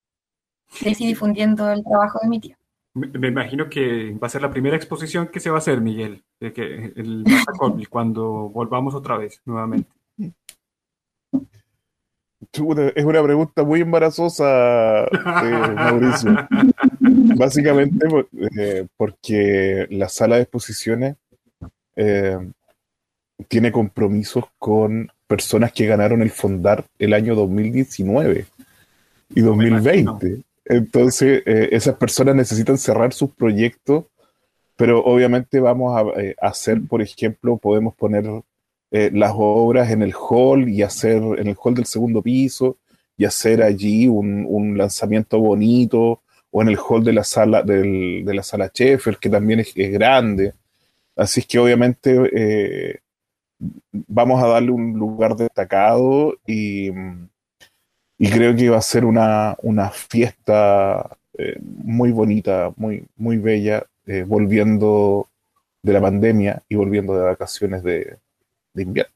Y 0.81 0.93
difundiendo 0.95 1.71
el 1.71 1.83
trabajo 1.83 2.19
de 2.21 2.29
mi 2.29 2.39
tío. 2.39 2.55
Me, 2.95 3.27
imagino 3.27 3.69
que 3.69 4.11
va 4.21 4.27
a 4.27 4.29
ser 4.29 4.41
la 4.41 4.51
primera 4.51 4.75
exposición 4.75 5.27
que 5.27 5.39
se 5.39 5.49
va 5.49 5.57
a 5.57 5.59
hacer, 5.59 5.81
Miguel, 5.81 6.23
de 6.39 6.53
que 6.53 6.93
el 6.95 7.25
cuando 7.89 8.49
volvamos 8.49 8.93
otra 8.93 9.17
vez 9.17 9.41
nuevamente. 9.45 9.89
Es 12.51 13.03
una 13.03 13.23
pregunta 13.23 13.63
muy 13.63 13.81
embarazosa, 13.81 15.05
eh, 15.05 15.73
Mauricio. 15.75 16.35
Básicamente 17.35 18.07
eh, 18.59 18.85
porque 18.95 19.87
la 19.89 20.07
sala 20.07 20.35
de 20.35 20.43
exposiciones 20.43 21.15
eh, 21.95 22.37
tiene 23.47 23.71
compromisos 23.71 24.45
con 24.59 25.11
personas 25.25 25.71
que 25.71 25.87
ganaron 25.87 26.21
el 26.21 26.29
Fondar 26.29 26.85
el 26.99 27.13
año 27.13 27.33
2019 27.33 28.45
y 29.33 29.41
2020. 29.41 30.43
Entonces, 30.65 31.43
eh, 31.45 31.69
esas 31.71 31.95
personas 31.95 32.35
necesitan 32.35 32.77
cerrar 32.77 33.13
sus 33.13 33.31
proyectos, 33.33 34.05
pero 34.75 35.03
obviamente 35.03 35.59
vamos 35.59 35.95
a, 35.95 36.21
eh, 36.21 36.35
hacer, 36.41 36.81
por 36.87 37.01
ejemplo, 37.01 37.57
podemos 37.57 37.95
poner 37.95 38.25
eh, 38.91 39.11
las 39.13 39.33
obras 39.35 39.91
en 39.91 40.01
el 40.01 40.13
hall 40.13 40.69
y 40.69 40.83
hacer 40.83 41.17
en 41.17 41.47
el 41.47 41.57
hall 41.61 41.75
del 41.75 41.85
segundo 41.85 42.21
piso 42.21 42.77
y 43.17 43.25
hacer 43.25 43.61
allí 43.63 44.07
un, 44.07 44.77
lanzamiento 44.77 45.39
bonito 45.39 46.21
o 46.51 46.61
en 46.61 46.69
el 46.69 46.77
hall 46.77 47.03
de 47.03 47.13
la 47.13 47.23
sala 47.23 47.63
del, 47.63 48.23
de 48.25 48.33
la 48.33 48.43
sala 48.43 48.71
Sheffield, 48.73 49.19
que 49.19 49.29
también 49.29 49.59
es, 49.61 49.73
es 49.75 49.91
grande. 49.91 50.53
Así 51.15 51.43
que 51.43 51.59
obviamente 51.59 53.01
vamos 53.91 54.43
a 54.43 54.47
darle 54.47 54.71
un 54.71 54.93
lugar 54.93 55.35
destacado 55.35 56.35
y 56.47 56.91
y 58.17 58.29
creo 58.29 58.55
que 58.55 58.69
va 58.69 58.77
a 58.77 58.81
ser 58.81 59.05
una, 59.05 59.55
fiesta 59.91 61.17
eh, 61.37 61.57
muy 61.61 62.11
bonita, 62.11 62.71
muy, 62.77 63.05
muy 63.17 63.37
bella, 63.37 63.85
eh, 64.05 64.23
volviendo 64.25 65.27
de 65.81 65.93
la 65.93 66.01
pandemia 66.01 66.61
y 66.69 66.75
volviendo 66.75 67.15
de 67.15 67.25
vacaciones 67.25 67.83
de, 67.83 68.17
invierno. 68.75 69.11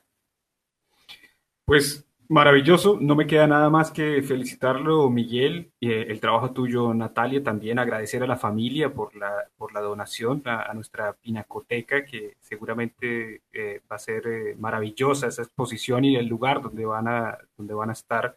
Pues 1.65 2.05
maravilloso, 2.29 2.97
no 2.99 3.15
me 3.15 3.27
queda 3.27 3.47
nada 3.47 3.69
más 3.69 3.91
que 3.91 4.21
felicitarlo, 4.21 5.09
Miguel, 5.09 5.71
eh, 5.79 6.07
el 6.09 6.19
trabajo 6.19 6.51
tuyo, 6.51 6.93
Natalia, 6.93 7.41
también 7.41 7.79
agradecer 7.79 8.23
a 8.23 8.27
la 8.27 8.35
familia 8.35 8.93
por 8.93 9.15
la, 9.15 9.45
por 9.57 9.73
la 9.73 9.79
donación 9.79 10.41
a, 10.45 10.73
nuestra 10.73 11.13
pinacoteca, 11.13 12.03
que 12.03 12.35
seguramente 12.41 13.41
va 13.89 13.95
a 13.95 13.99
ser 13.99 14.57
maravillosa 14.59 15.27
esa 15.27 15.43
exposición 15.43 16.03
y 16.03 16.15
el 16.15 16.27
lugar 16.27 16.61
donde 16.61 16.85
van 16.85 17.07
a, 17.07 17.37
donde 17.57 17.73
van 17.73 17.89
a 17.89 17.93
estar 17.93 18.35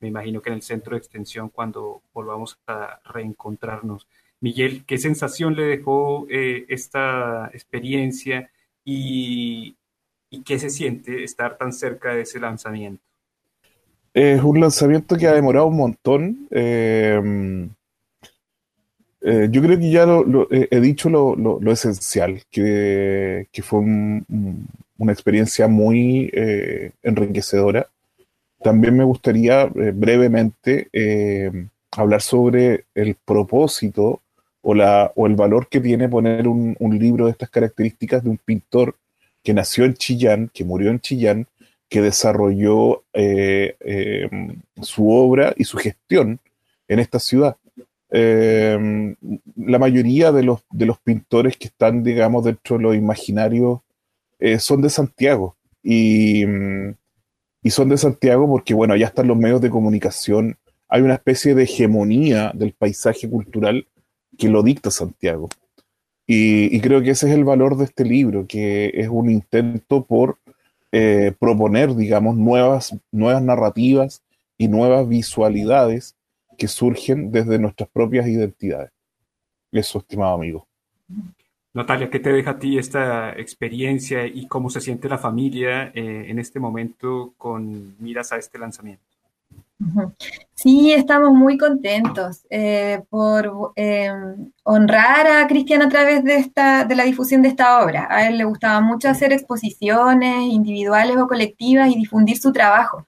me 0.00 0.08
imagino 0.08 0.40
que 0.40 0.48
en 0.48 0.56
el 0.56 0.62
centro 0.62 0.92
de 0.92 0.98
extensión 0.98 1.50
cuando 1.50 2.02
volvamos 2.12 2.58
a 2.66 3.00
reencontrarnos. 3.04 4.08
Miguel, 4.40 4.84
¿qué 4.86 4.96
sensación 4.96 5.54
le 5.54 5.64
dejó 5.64 6.26
eh, 6.30 6.64
esta 6.68 7.50
experiencia 7.52 8.50
y, 8.84 9.76
qué 10.44 10.58
se 10.58 10.70
siente 10.70 11.22
estar 11.22 11.58
tan 11.58 11.72
cerca 11.72 12.14
de 12.14 12.22
ese 12.22 12.40
lanzamiento? 12.40 13.02
Es 14.14 14.42
un 14.42 14.58
lanzamiento 14.60 15.16
que 15.16 15.26
ha 15.26 15.34
demorado 15.34 15.66
un 15.66 15.76
montón. 15.76 16.48
Eh, 16.50 17.68
eh, 19.20 19.48
yo 19.50 19.62
creo 19.62 19.78
que 19.78 19.90
ya 19.90 20.06
lo, 20.06 20.48
he 20.50 20.80
dicho 20.80 21.10
lo, 21.10 21.70
esencial, 21.70 22.42
que, 22.50 23.46
fue 23.62 23.80
una 23.80 25.12
experiencia 25.12 25.68
muy 25.68 26.30
enriquecedora 27.02 27.86
también 28.62 28.96
me 28.96 29.04
gustaría 29.04 29.62
eh, 29.62 29.92
brevemente 29.94 30.88
eh, 30.92 31.50
hablar 31.92 32.20
sobre 32.20 32.84
el 32.94 33.14
propósito 33.14 34.20
o, 34.62 34.74
la, 34.74 35.12
o 35.16 35.26
el 35.26 35.34
valor 35.34 35.68
que 35.68 35.80
tiene 35.80 36.08
poner 36.08 36.46
un, 36.46 36.76
libro 36.98 37.26
de 37.26 37.32
estas 37.32 37.50
características 37.50 38.22
de 38.22 38.30
un 38.30 38.38
pintor 38.38 38.96
que 39.42 39.54
nació 39.54 39.84
en 39.84 39.94
Chillán, 39.94 40.50
que 40.52 40.64
murió 40.64 40.90
en 40.90 41.00
Chillán, 41.00 41.46
que 41.88 42.02
desarrolló 42.02 43.02
eh, 43.14 44.28
su 44.82 45.10
obra 45.10 45.54
y 45.56 45.64
su 45.64 45.78
gestión 45.78 46.38
en 46.88 46.98
esta 46.98 47.18
ciudad. 47.18 47.56
la 48.10 49.78
mayoría 49.78 50.30
de 50.30 50.42
los, 50.42 50.60
de 50.70 50.86
los 50.86 50.98
pintores 50.98 51.56
que 51.56 51.68
están, 51.68 52.02
digamos, 52.02 52.44
dentro 52.44 52.76
de 52.76 52.82
los 52.82 52.94
imaginarios 52.94 53.80
son 54.58 54.82
de 54.82 54.90
Santiago. 54.90 55.56
Y, 55.82 56.44
mm, 56.44 56.94
y 57.62 57.70
son 57.70 57.88
de 57.88 57.98
Santiago 57.98 58.48
porque, 58.48 58.74
bueno, 58.74 58.94
allá 58.94 59.06
están 59.06 59.28
los 59.28 59.36
medios 59.36 59.60
de 59.60 59.70
comunicación, 59.70 60.56
hay 60.88 61.02
una 61.02 61.14
especie 61.14 61.54
de 61.54 61.64
hegemonía 61.64 62.52
del 62.54 62.72
paisaje 62.72 63.28
cultural 63.28 63.86
que 64.38 64.48
lo 64.48 64.62
dicta 64.62 64.90
Santiago. 64.90 65.48
Y, 66.26 66.80
creo 66.80 67.02
que 67.02 67.10
ese 67.10 67.28
es 67.28 67.34
el 67.34 67.44
valor 67.44 67.76
de 67.76 67.84
este 67.84 68.04
libro, 68.04 68.46
que 68.46 68.92
es 68.94 69.08
un 69.08 69.30
intento 69.30 70.04
por 70.04 70.38
eh, 70.92 71.32
proponer, 71.38 71.96
digamos, 71.96 72.36
nuevas, 72.36 72.96
nuevas 73.10 73.42
narrativas 73.42 74.22
y 74.56 74.68
nuevas 74.68 75.08
visualidades 75.08 76.14
que 76.56 76.68
surgen 76.68 77.32
desde 77.32 77.58
nuestras 77.58 77.88
propias 77.88 78.28
identidades. 78.28 78.92
Eso, 79.72 79.98
estimado 79.98 80.34
amigo. 80.34 80.68
Natalia, 81.72 82.10
¿qué 82.10 82.18
te 82.18 82.32
deja 82.32 82.52
a 82.52 82.58
ti 82.58 82.78
esta 82.78 83.32
experiencia 83.32 84.26
y 84.26 84.46
cómo 84.48 84.70
se 84.70 84.80
siente 84.80 85.08
la 85.08 85.18
familia 85.18 85.92
eh, 85.94 86.26
en 86.28 86.38
este 86.38 86.58
momento 86.58 87.32
con 87.38 87.94
miras 88.00 88.32
a 88.32 88.38
este 88.38 88.58
lanzamiento? 88.58 89.04
Sí, 90.54 90.92
estamos 90.92 91.32
muy 91.32 91.56
contentos 91.56 92.44
eh, 92.50 93.02
por 93.08 93.72
em, 93.76 94.50
honrar 94.64 95.26
a 95.26 95.46
Cristian 95.46 95.80
a 95.80 95.88
través 95.88 96.22
de, 96.22 96.36
esta, 96.36 96.84
de 96.84 96.94
la 96.94 97.04
difusión 97.04 97.40
de 97.40 97.48
esta 97.48 97.82
obra. 97.82 98.06
A 98.10 98.28
él 98.28 98.36
le 98.36 98.44
gustaba 98.44 98.80
mucho 98.80 99.08
hacer 99.08 99.32
exposiciones 99.32 100.42
individuales 100.52 101.16
o 101.16 101.26
colectivas 101.26 101.88
y 101.90 101.96
difundir 101.96 102.36
su 102.36 102.52
trabajo. 102.52 103.06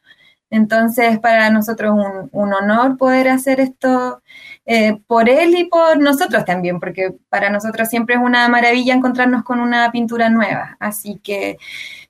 Entonces, 0.52 1.18
para 1.18 1.48
nosotros 1.50 1.92
un, 1.92 2.28
un 2.30 2.52
honor 2.52 2.98
poder 2.98 3.28
hacer 3.28 3.58
esto 3.58 4.22
eh, 4.66 4.98
por 5.06 5.28
él 5.30 5.58
y 5.58 5.64
por 5.64 5.98
nosotros 5.98 6.44
también, 6.44 6.78
porque 6.78 7.14
para 7.30 7.48
nosotros 7.50 7.88
siempre 7.88 8.16
es 8.16 8.20
una 8.20 8.48
maravilla 8.48 8.94
encontrarnos 8.94 9.44
con 9.44 9.60
una 9.60 9.90
pintura 9.90 10.28
nueva. 10.28 10.76
Así 10.78 11.18
que 11.24 11.56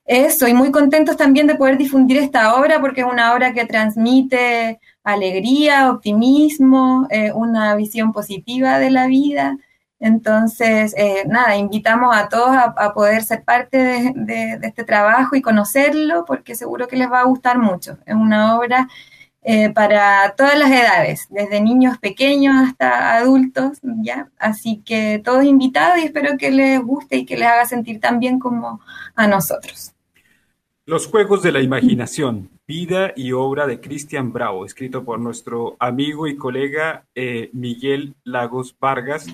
eso, 0.05 0.47
y 0.47 0.53
muy 0.53 0.71
contentos 0.71 1.15
también 1.15 1.47
de 1.47 1.55
poder 1.55 1.77
difundir 1.77 2.17
esta 2.17 2.55
obra, 2.55 2.81
porque 2.81 3.01
es 3.01 3.07
una 3.07 3.33
obra 3.33 3.53
que 3.53 3.65
transmite 3.65 4.79
alegría, 5.05 5.89
optimismo, 5.89 7.07
eh, 7.09 7.31
una 7.33 7.75
visión 7.75 8.11
positiva 8.11 8.77
de 8.77 8.91
la 8.91 9.07
vida. 9.07 9.57
Entonces, 10.03 10.93
eh, 10.97 11.23
nada, 11.29 11.55
invitamos 11.55 12.13
a 12.13 12.27
todos 12.27 12.49
a, 12.49 12.93
poder 12.93 13.23
ser 13.23 13.41
parte 13.45 14.11
de, 14.13 14.59
este 14.61 14.83
trabajo 14.83 15.37
y 15.37 15.41
conocerlo, 15.41 16.25
porque 16.25 16.55
seguro 16.55 16.89
que 16.89 16.97
les 16.97 17.09
va 17.09 17.21
a 17.21 17.25
gustar 17.25 17.57
mucho. 17.57 17.97
Es 18.05 18.13
una 18.13 18.57
obra 18.57 18.89
eh, 19.43 19.69
para 19.69 20.35
todas 20.35 20.59
las 20.59 20.69
edades, 20.69 21.27
desde 21.29 21.61
niños 21.61 21.99
pequeños 21.99 22.53
hasta 22.67 23.15
adultos, 23.15 23.79
¿ya? 23.81 24.29
Así 24.37 24.81
que 24.85 25.21
todos 25.23 25.45
invitados 25.45 25.99
y 25.99 26.07
espero 26.07 26.37
que 26.37 26.51
les 26.51 26.81
guste 26.81 27.15
y 27.15 27.25
que 27.25 27.37
les 27.37 27.47
haga 27.47 27.65
sentir 27.65 28.01
tan 28.01 28.19
bien 28.19 28.39
como 28.39 28.81
a 29.15 29.25
nosotros. 29.25 29.93
Los 30.85 31.07
Juegos 31.07 31.41
de 31.43 31.53
la 31.53 31.61
Imaginación, 31.61 32.49
vida 32.67 33.13
y 33.15 33.31
obra 33.31 33.67
de 33.67 33.79
Cristian 33.79 34.33
Bravo, 34.33 34.65
escrito 34.65 35.05
por 35.05 35.21
nuestro 35.21 35.77
amigo 35.79 36.27
y 36.27 36.35
colega 36.35 37.05
eh, 37.15 37.49
Miguel 37.53 38.15
Lagos 38.25 38.75
Vargas 38.77 39.27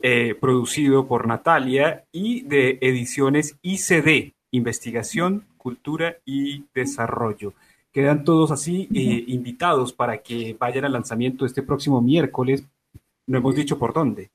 eh, 0.00 0.34
producido 0.38 1.06
por 1.06 1.26
Natalia 1.26 2.04
y 2.12 2.42
de 2.42 2.78
ediciones 2.80 3.56
ICD, 3.62 4.34
Investigación, 4.50 5.46
Cultura 5.56 6.18
y 6.24 6.64
Desarrollo. 6.74 7.54
Quedan 7.92 8.24
todos 8.24 8.50
así 8.50 8.88
eh, 8.94 9.24
invitados 9.26 9.92
para 9.92 10.18
que 10.18 10.54
vayan 10.58 10.84
al 10.84 10.92
lanzamiento 10.92 11.46
este 11.46 11.62
próximo 11.62 12.02
miércoles. 12.02 12.64
No 13.26 13.38
hemos 13.38 13.54
dicho 13.56 13.78
por 13.78 13.94
dónde, 13.94 14.30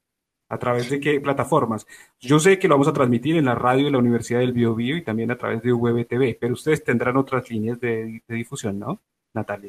a 0.50 0.58
través 0.58 0.90
de 0.90 1.00
qué 1.00 1.22
plataformas. 1.22 1.86
Yo 2.20 2.40
sé 2.40 2.58
que 2.58 2.68
lo 2.68 2.74
vamos 2.74 2.88
a 2.88 2.94
transmitir 2.94 3.36
en 3.38 3.46
la 3.46 3.56
radio 3.56 3.86
de 3.86 3.92
la 3.92 4.00
Universidad 4.00 4.40
del 4.40 4.54
Biobío 4.54 4.98
y 4.98 5.04
también 5.04 5.30
a 5.30 5.38
través 5.38 5.62
de 5.62 5.72
VTV, 5.72 6.38
pero 6.40 6.54
ustedes 6.54 6.84
tendrán 6.84 7.18
otras 7.18 7.50
líneas 7.52 7.80
de 7.80 8.24
difusión, 8.28 8.80
¿no? 8.80 9.00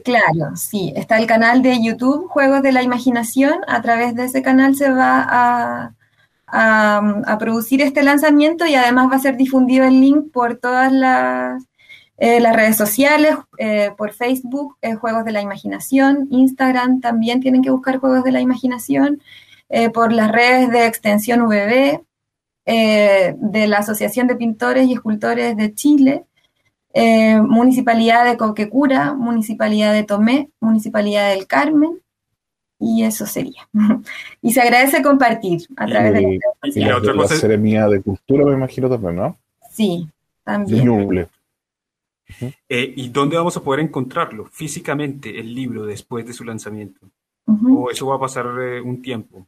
Claro, 0.05 0.57
sí. 0.57 0.93
Está 0.97 1.19
el 1.19 1.27
canal 1.27 1.63
de 1.63 1.83
YouTube, 1.83 2.29
Juegos 2.29 2.63
de 2.63 2.73
la 2.73 2.83
Imaginación. 2.83 3.61
A 3.69 3.81
través 3.81 4.15
de 4.17 4.25
ese 4.25 4.43
canal 4.43 4.75
se 4.75 4.91
va 4.91 5.27
a, 5.29 5.95
producir 7.39 7.81
este 7.81 8.03
lanzamiento 8.03 8.67
y 8.67 8.75
además 8.75 9.11
va 9.11 9.17
a 9.17 9.21
ser 9.21 9.37
difundido 9.37 9.87
el 9.87 10.01
link 10.01 10.33
por 10.33 10.57
todas 10.57 10.93
las, 10.93 11.65
eh, 12.19 12.41
redes 12.53 12.77
sociales, 12.77 13.37
eh, 13.59 13.93
por 13.97 14.13
Facebook, 14.13 14.77
eh, 14.83 14.95
Juegos 14.95 15.25
de 15.25 15.33
la 15.33 15.41
Imaginación, 15.41 16.29
Instagram 16.31 17.01
también 17.01 17.41
tienen 17.41 17.63
que 17.63 17.71
buscar 17.71 17.99
Juegos 17.99 18.25
de 18.25 18.33
la 18.33 18.41
Imaginación, 18.41 19.23
por 19.95 20.13
las 20.13 20.31
redes 20.31 20.71
de 20.71 20.87
Extensión 20.87 21.47
VB, 21.47 22.03
de 22.67 23.67
la 23.67 23.79
Asociación 23.79 24.27
de 24.27 24.37
Pintores 24.37 24.87
y 24.87 24.93
Escultores 24.93 25.57
de 25.57 25.75
Chile 25.75 26.27
eh, 26.95 27.41
Municipalidad 27.41 28.25
de 28.25 28.37
Coquecura, 28.37 29.15
Municipalidad 29.15 29.93
de 29.93 30.05
Tomé, 30.05 30.51
Municipalidad 30.61 31.31
del 31.31 31.47
Carmen, 31.47 32.01
y 32.79 33.05
eso 33.05 33.27
sería. 33.27 33.69
y 34.43 34.53
se 34.53 34.61
agradece 34.61 35.03
compartir 35.03 35.63
a 35.77 35.87
través 35.87 36.13
de 36.15 36.21
la, 36.21 36.69
y 36.69 36.85
la 36.85 36.97
otra 36.97 37.15
cosa 37.15 37.49
de 37.49 38.03
cultura, 38.03 38.45
me 38.45 38.53
imagino 38.53 38.91
también, 38.91 39.17
¿no? 39.17 39.37
Sí, 39.71 40.09
también. 40.45 41.29
Eh, 42.69 42.95
¿Y 42.97 43.09
dónde 43.11 43.37
vamos 43.37 43.57
a 43.57 43.63
poder 43.63 43.81
encontrarlo 43.81 44.47
físicamente, 44.47 45.39
el 45.39 45.55
libro, 45.55 45.85
después 45.85 46.27
de 46.27 46.33
su 46.33 46.45
lanzamiento? 46.45 47.01
¿O 47.47 47.91
eso 47.91 48.07
va 48.07 48.17
a 48.17 48.21
pasar 48.21 48.47
eh, 48.61 48.81
un 48.81 49.03
tiempo? 49.03 49.47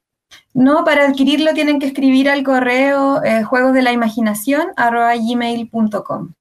No, 0.52 0.84
para 0.84 1.08
adquirirlo 1.08 1.54
tienen 1.54 1.78
que 1.78 1.86
escribir 1.86 2.28
al 2.28 2.42
correo 2.42 3.20
juegos 3.46 3.72
de 3.72 3.82
la 3.82 3.92
imaginación 3.92 4.68
gmail.com. 4.76 6.32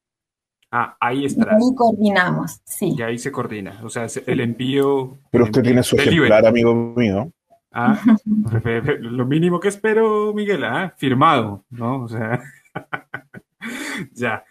Ah, 0.75 0.97
ahí 0.99 1.23
está. 1.25 1.55
ahí 1.55 1.75
coordinamos, 1.75 2.59
sí. 2.63 2.95
Y 2.97 3.01
ahí 3.03 3.19
se 3.19 3.31
coordina. 3.31 3.79
O 3.83 3.89
sea, 3.89 4.07
el 4.25 4.39
envío. 4.39 5.19
Pero 5.29 5.43
usted 5.43 5.61
tiene 5.61 5.83
su 5.83 5.95
ejemplar, 5.95 6.47
amigo 6.47 6.73
mío. 6.73 7.31
Ah, 7.71 8.01
lo 8.99 9.27
mínimo 9.27 9.59
que 9.59 9.67
espero, 9.67 10.33
Miguel, 10.33 10.63
¿ah? 10.63 10.91
firmado, 10.97 11.63
¿no? 11.69 12.01
O 12.01 12.07
sea, 12.07 12.41
ya. 14.13 14.43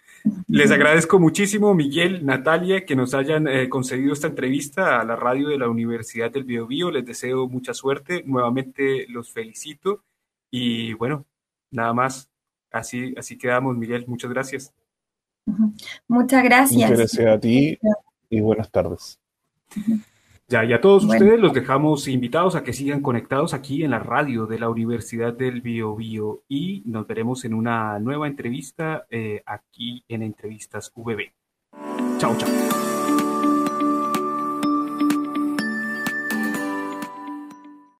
Les 0.47 0.71
agradezco 0.71 1.19
muchísimo, 1.19 1.73
Miguel, 1.73 2.25
Natalia, 2.25 2.85
que 2.85 2.95
nos 2.95 3.13
hayan 3.13 3.49
eh, 3.49 3.67
concedido 3.67 4.13
esta 4.13 4.27
entrevista 4.27 5.01
a 5.01 5.03
la 5.03 5.17
radio 5.17 5.49
de 5.49 5.57
la 5.57 5.67
Universidad 5.67 6.31
del 6.31 6.45
Biobío. 6.45 6.89
Les 6.89 7.05
deseo 7.05 7.49
mucha 7.49 7.73
suerte. 7.73 8.23
Nuevamente 8.25 9.07
los 9.09 9.29
felicito. 9.29 10.05
Y 10.49 10.93
bueno, 10.93 11.25
nada 11.69 11.91
más. 11.91 12.29
Así, 12.71 13.13
así 13.17 13.37
quedamos, 13.37 13.75
Miguel. 13.75 14.05
Muchas 14.07 14.31
gracias. 14.31 14.73
Muchas 16.07 16.43
gracias. 16.43 16.89
Muchas 16.89 16.97
gracias 16.97 17.27
a 17.27 17.39
ti 17.39 17.77
y 18.29 18.41
buenas 18.41 18.69
tardes. 18.71 19.19
Ya, 20.47 20.63
y 20.65 20.73
a 20.73 20.81
todos 20.81 21.05
ustedes 21.05 21.39
los 21.39 21.53
dejamos 21.53 22.07
invitados 22.07 22.55
a 22.55 22.63
que 22.63 22.73
sigan 22.73 23.01
conectados 23.01 23.53
aquí 23.53 23.83
en 23.83 23.91
la 23.91 23.99
radio 23.99 24.45
de 24.45 24.59
la 24.59 24.69
Universidad 24.69 25.33
del 25.33 25.61
Bio, 25.61 25.95
Bio 25.95 26.43
y 26.47 26.83
nos 26.85 27.07
veremos 27.07 27.45
en 27.45 27.53
una 27.53 27.97
nueva 27.99 28.27
entrevista 28.27 29.05
eh, 29.09 29.41
aquí 29.45 30.03
en 30.07 30.21
Entrevistas 30.21 30.91
VB. 30.95 31.31
Chao, 32.19 32.37
chao. 32.37 32.82